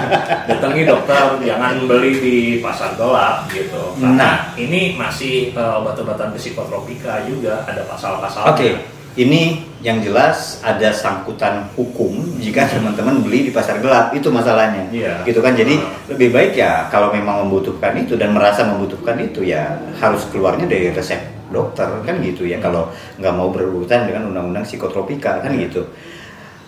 datangi 0.50 0.82
dokter 0.84 1.42
jangan 1.42 1.74
beli 1.84 2.12
di 2.16 2.36
pasar 2.58 2.94
gelap 2.94 3.50
gitu 3.50 3.98
karena 3.98 4.54
ini 4.54 4.94
masih 4.94 5.50
eh, 5.50 5.74
obat-obatan 5.74 6.30
psikotropika 6.34 7.24
juga 7.24 7.64
ada 7.64 7.82
pasal-pasalnya 7.84 8.50
Oke, 8.50 8.68
ini 9.16 9.42
yang 9.80 10.00
jelas 10.00 10.60
ada 10.60 10.88
sangkutan 10.90 11.68
hukum 11.74 12.18
jika 12.38 12.64
teman-teman 12.66 13.20
beli 13.20 13.46
di 13.46 13.52
pasar 13.52 13.76
gelap 13.78 14.10
itu 14.10 14.32
masalahnya. 14.32 14.88
Iya. 14.88 15.20
Gitu 15.22 15.38
kan. 15.38 15.52
Jadi 15.52 15.76
Ah. 15.76 15.92
lebih 16.08 16.32
baik 16.32 16.52
ya 16.54 16.88
kalau 16.88 17.12
memang 17.12 17.44
membutuhkan 17.44 17.92
itu 17.94 18.16
dan 18.16 18.32
merasa 18.32 18.64
membutuhkan 18.64 19.20
itu 19.20 19.44
ya 19.44 19.76
harus 20.00 20.24
keluarnya 20.32 20.64
dari 20.64 20.88
resep 20.88 21.20
dokter 21.52 21.84
kan 22.00 22.16
gitu 22.24 22.48
ya. 22.48 22.56
Kalau 22.58 22.88
nggak 23.20 23.34
mau 23.36 23.52
berurutan 23.52 24.08
dengan 24.08 24.32
undang-undang 24.32 24.64
psikotropika 24.64 25.44
kan 25.44 25.52
gitu. 25.52 25.84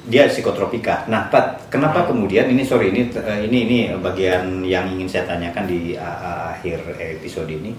Dia 0.06 0.30
psikotropika. 0.30 1.10
Nah, 1.10 1.26
Pat, 1.26 1.66
kenapa 1.66 2.06
Ah. 2.06 2.06
kemudian 2.06 2.46
ini 2.46 2.62
sorry 2.62 2.94
ini 2.94 3.10
eh, 3.10 3.50
ini 3.50 3.58
ini 3.66 3.78
bagian 3.98 4.62
yang 4.62 4.86
ingin 4.94 5.10
saya 5.10 5.26
tanyakan 5.26 5.66
di 5.66 5.98
ah, 5.98 6.54
akhir 6.54 6.78
episode 6.94 7.50
ini 7.50 7.74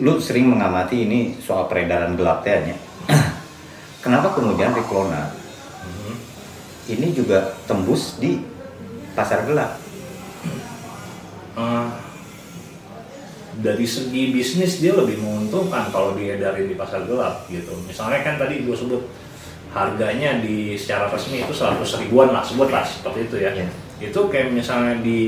lu 0.00 0.20
sering 0.20 0.48
mengamati 0.52 1.04
ini 1.04 1.36
soal 1.40 1.64
peredaran 1.64 2.12
gelap 2.12 2.44
tehnya. 2.44 2.76
Kenapa 4.04 4.36
kemudian 4.36 4.72
Riklona 4.72 5.32
Mhm. 5.82 6.14
ini 6.92 7.08
juga 7.16 7.56
tembus 7.64 8.20
di 8.20 8.36
pasar 9.12 9.48
gelap? 9.48 9.80
Eh, 11.52 11.86
dari 13.64 13.84
segi 13.84 14.32
bisnis 14.32 14.80
dia 14.80 14.92
lebih 14.92 15.20
menguntungkan 15.20 15.88
kalau 15.88 16.16
diedarin 16.16 16.68
di 16.68 16.76
pasar 16.76 17.04
gelap 17.04 17.48
gitu. 17.48 17.72
Misalnya 17.84 18.20
kan 18.24 18.36
tadi 18.36 18.64
gue 18.64 18.76
sebut 18.76 19.00
harganya 19.72 20.38
di 20.38 20.76
secara 20.76 21.08
resmi 21.08 21.40
itu 21.40 21.52
100 21.52 21.80
ribuan 22.04 22.28
lah 22.30 22.44
sebut 22.44 22.68
lah 22.68 22.84
seperti 22.84 23.26
itu 23.28 23.36
ya. 23.40 23.50
Iya. 23.56 23.68
Itu 24.02 24.28
kayak 24.28 24.52
misalnya 24.52 24.98
di 25.00 25.20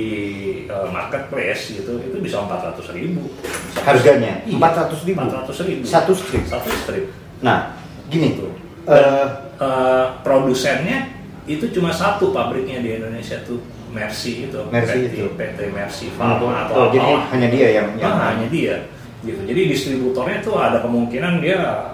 eh, 0.67 0.89
marketplace 0.93 1.75
gitu 1.75 1.97
itu 1.99 2.17
bisa 2.21 2.45
400 2.45 2.93
ribu. 2.93 3.33
Harganya 3.81 4.45
Iya, 4.45 4.57
400 4.61 5.07
ribu. 5.09 5.19
400 5.25 5.69
ribu. 5.69 5.83
Satu 5.87 6.13
strip. 6.13 6.43
Satu 6.47 6.69
strip. 6.71 7.05
Nah, 7.41 7.75
gini 8.09 8.37
Gitu. 8.37 8.47
eh, 8.87 9.29
Eh, 9.55 10.07
produsennya 10.27 11.15
itu 11.47 11.71
cuma 11.71 11.95
satu 11.95 12.35
pabriknya 12.35 12.83
di 12.83 12.99
Indonesia 12.99 13.39
tuh 13.47 13.63
Mercy 13.95 14.51
itu 14.51 14.59
Mercy 14.67 15.07
PT, 15.07 15.15
itu. 15.15 15.27
PT 15.39 15.59
Mercy 15.71 16.07
oh, 16.11 16.19
Pharma 16.19 16.67
atau 16.67 16.75
oh, 16.75 16.87
jadi 16.91 17.11
hanya 17.31 17.49
dia 17.55 17.69
yang 17.79 17.89
yang 17.95 18.19
Nah, 18.19 18.35
hanya 18.35 18.51
dia 18.51 18.83
gitu 19.23 19.39
jadi 19.47 19.71
distributornya 19.71 20.43
tuh 20.43 20.59
ada 20.59 20.83
kemungkinan 20.83 21.39
dia 21.39 21.94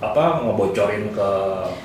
apa 0.00 0.40
ngebocorin 0.40 1.12
ke 1.12 1.28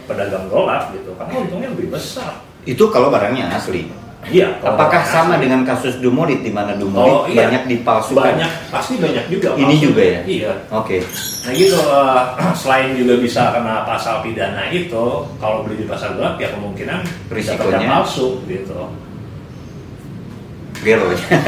pedagang 0.07 0.47
gelap 0.47 0.89
gitu 0.95 1.11
karena 1.19 1.33
untungnya 1.35 1.69
lebih 1.75 1.91
besar. 1.91 2.39
Itu 2.63 2.87
kalau 2.89 3.11
barangnya 3.11 3.51
asli. 3.51 3.91
Iya. 4.25 4.57
Apakah 4.57 5.05
sama 5.05 5.37
asli. 5.37 5.45
dengan 5.45 5.61
kasus 5.61 6.01
Dumorit 6.01 6.41
di 6.41 6.49
mana 6.49 6.73
Dumorit 6.73 7.13
Oh, 7.13 7.23
iya. 7.29 7.45
banyak 7.45 7.69
dipalsukan? 7.69 8.25
banyak 8.25 8.51
pasti 8.73 8.97
banyak 8.97 9.29
juga. 9.29 9.53
Ini 9.53 9.69
palsu. 9.69 9.85
juga 9.85 10.01
ya? 10.01 10.19
Iya. 10.25 10.51
Oke. 10.73 10.97
Nah 11.45 11.51
gitu, 11.53 11.77
eh, 11.77 12.21
selain 12.65 12.89
juga 12.97 13.13
bisa 13.21 13.53
kena 13.53 13.85
pasal 13.85 14.25
pidana 14.25 14.65
itu, 14.73 15.05
kalau 15.37 15.61
beli 15.61 15.83
di 15.83 15.85
pasar 15.85 16.17
gelap 16.17 16.41
ya 16.41 16.49
kemungkinan 16.57 17.05
Risikonya? 17.29 17.85
palsu 17.85 18.41
gitu. 18.49 18.89
Real. 20.85 21.01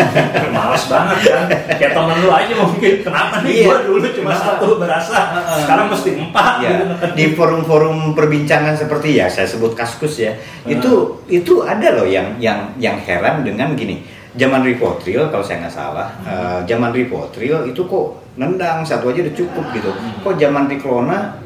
Males 0.58 0.84
banget 0.89 1.17
kan, 1.30 1.45
kayak 1.78 1.91
temen 1.93 2.17
lu 2.26 2.30
aja 2.34 2.54
mungkin, 2.58 2.93
kenapa 3.06 3.45
nih? 3.45 3.62
Iya. 3.62 3.65
gua 3.69 3.78
dulu 3.86 4.08
cuma 4.10 4.30
Kenapa? 4.34 4.45
satu 4.50 4.67
berasa, 4.82 5.17
sekarang 5.62 5.88
mesti 5.93 6.12
empat 6.17 6.54
ya, 6.65 6.69
gitu. 6.73 6.84
di 7.13 7.26
forum-forum 7.38 8.17
perbincangan 8.17 8.73
seperti 8.73 9.21
ya 9.21 9.30
saya 9.30 9.45
sebut 9.45 9.78
kaskus 9.78 10.26
ya 10.26 10.34
itu 10.65 11.21
itu 11.30 11.62
ada 11.62 12.02
loh 12.02 12.10
yang 12.10 12.34
yang 12.41 12.73
yang 12.82 12.97
heran 12.97 13.45
dengan 13.45 13.78
gini. 13.78 14.02
Zaman 14.38 14.62
Ripotril 14.62 15.34
kalau 15.34 15.41
saya 15.41 15.65
nggak 15.65 15.73
salah 15.73 16.13
eh, 16.26 16.60
zaman 16.69 16.93
Ripotril 16.93 17.69
itu 17.69 17.82
kok 17.86 18.38
nendang 18.38 18.86
satu 18.86 19.10
aja 19.13 19.26
udah 19.26 19.36
cukup 19.38 19.65
gitu. 19.73 19.89
Kok 20.21 20.34
zaman 20.38 20.69
Riklona 20.69 21.41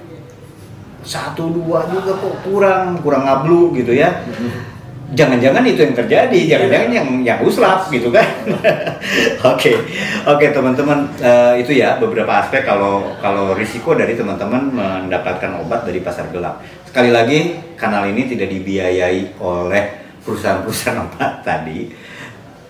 satu 1.02 1.50
dua 1.50 1.90
juga 1.90 2.14
kok 2.14 2.36
kurang 2.46 3.02
kurang 3.02 3.26
ngablu 3.26 3.74
gitu 3.74 3.98
ya 3.98 4.22
jangan-jangan 5.12 5.64
itu 5.68 5.84
yang 5.84 5.96
terjadi 5.96 6.40
jangan-jangan 6.56 6.90
yang 6.92 7.10
yang 7.24 7.40
uslap 7.44 7.92
gitu 7.92 8.10
kan? 8.12 8.26
Oke 9.52 9.74
oke 10.24 10.46
teman-teman 10.54 11.10
eh, 11.18 11.66
itu 11.66 11.82
ya 11.82 11.98
beberapa 11.98 12.30
aspek 12.30 12.62
kalau 12.62 13.18
kalau 13.18 13.58
risiko 13.58 13.98
dari 13.98 14.14
teman-teman 14.14 14.70
mendapatkan 14.72 15.58
obat 15.60 15.84
dari 15.84 16.00
pasar 16.00 16.30
gelap. 16.30 16.62
Sekali 16.86 17.10
lagi 17.10 17.58
kanal 17.74 18.06
ini 18.08 18.30
tidak 18.30 18.54
dibiayai 18.54 19.42
oleh 19.42 19.84
perusahaan-perusahaan 20.22 21.02
obat 21.10 21.42
tadi. 21.42 21.90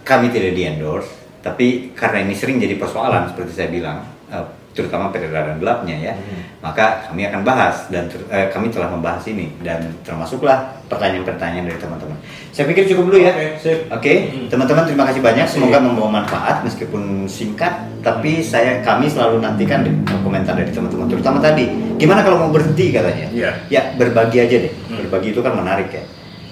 Kami 0.01 0.27
tidak 0.31 0.55
di 0.55 0.63
endorse 0.65 1.21
tapi 1.41 1.91
karena 1.97 2.21
ini 2.21 2.37
sering 2.37 2.61
jadi 2.61 2.77
persoalan 2.77 3.33
seperti 3.33 3.51
saya 3.51 3.69
bilang 3.69 4.05
eh, 4.31 4.60
terutama 4.71 5.11
peredaran 5.11 5.57
gelapnya 5.57 5.95
ya 5.95 6.13
maka 6.59 7.05
kami 7.05 7.27
akan 7.27 7.41
bahas 7.41 7.89
dan 7.89 8.07
ter- 8.07 8.23
eh, 8.27 8.47
kami 8.47 8.69
telah 8.69 8.87
membahas 8.87 9.23
ini 9.25 9.51
dan 9.59 9.83
termasuklah 10.01 10.79
pertanyaan-pertanyaan 10.87 11.65
dari 11.65 11.75
teman-teman 11.75 12.15
saya 12.51 12.67
pikir 12.67 12.83
cukup 12.85 13.11
dulu 13.11 13.19
ya 13.19 13.31
Oke, 13.31 13.47
sip. 13.57 13.79
Oke, 13.87 14.13
Hmm. 14.27 14.47
teman-teman 14.47 14.83
terima 14.83 15.07
kasih 15.07 15.19
banyak. 15.19 15.47
Semoga 15.47 15.79
membawa 15.79 16.19
manfaat 16.19 16.59
meskipun 16.61 17.23
singkat, 17.23 17.71
tapi 17.99 18.43
saya 18.43 18.83
kami 18.83 19.07
selalu 19.07 19.39
nantikan 19.39 19.87
komentar 20.19 20.53
dari 20.53 20.67
teman-teman. 20.67 21.07
Terutama 21.07 21.39
tadi, 21.39 21.71
gimana 21.95 22.19
kalau 22.19 22.43
mau 22.43 22.51
berhenti 22.51 22.91
katanya? 22.91 23.31
Iya. 23.31 23.51
Ya 23.71 23.81
berbagi 23.95 24.43
aja 24.43 24.67
deh. 24.67 24.73
Hmm. 24.85 24.99
Berbagi 24.99 25.31
itu 25.31 25.39
kan 25.39 25.55
menarik 25.55 25.87
ya. 25.89 26.03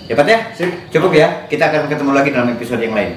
Ya 0.07 0.15
Pat 0.15 0.23
ya, 0.25 0.39
Sip. 0.55 0.71
cukup 0.87 1.11
ya. 1.11 1.27
Kita 1.45 1.67
akan 1.67 1.91
ketemu 1.91 2.11
lagi 2.15 2.29
dalam 2.31 2.47
episode 2.49 2.79
yang 2.79 2.95
lain. 2.95 3.11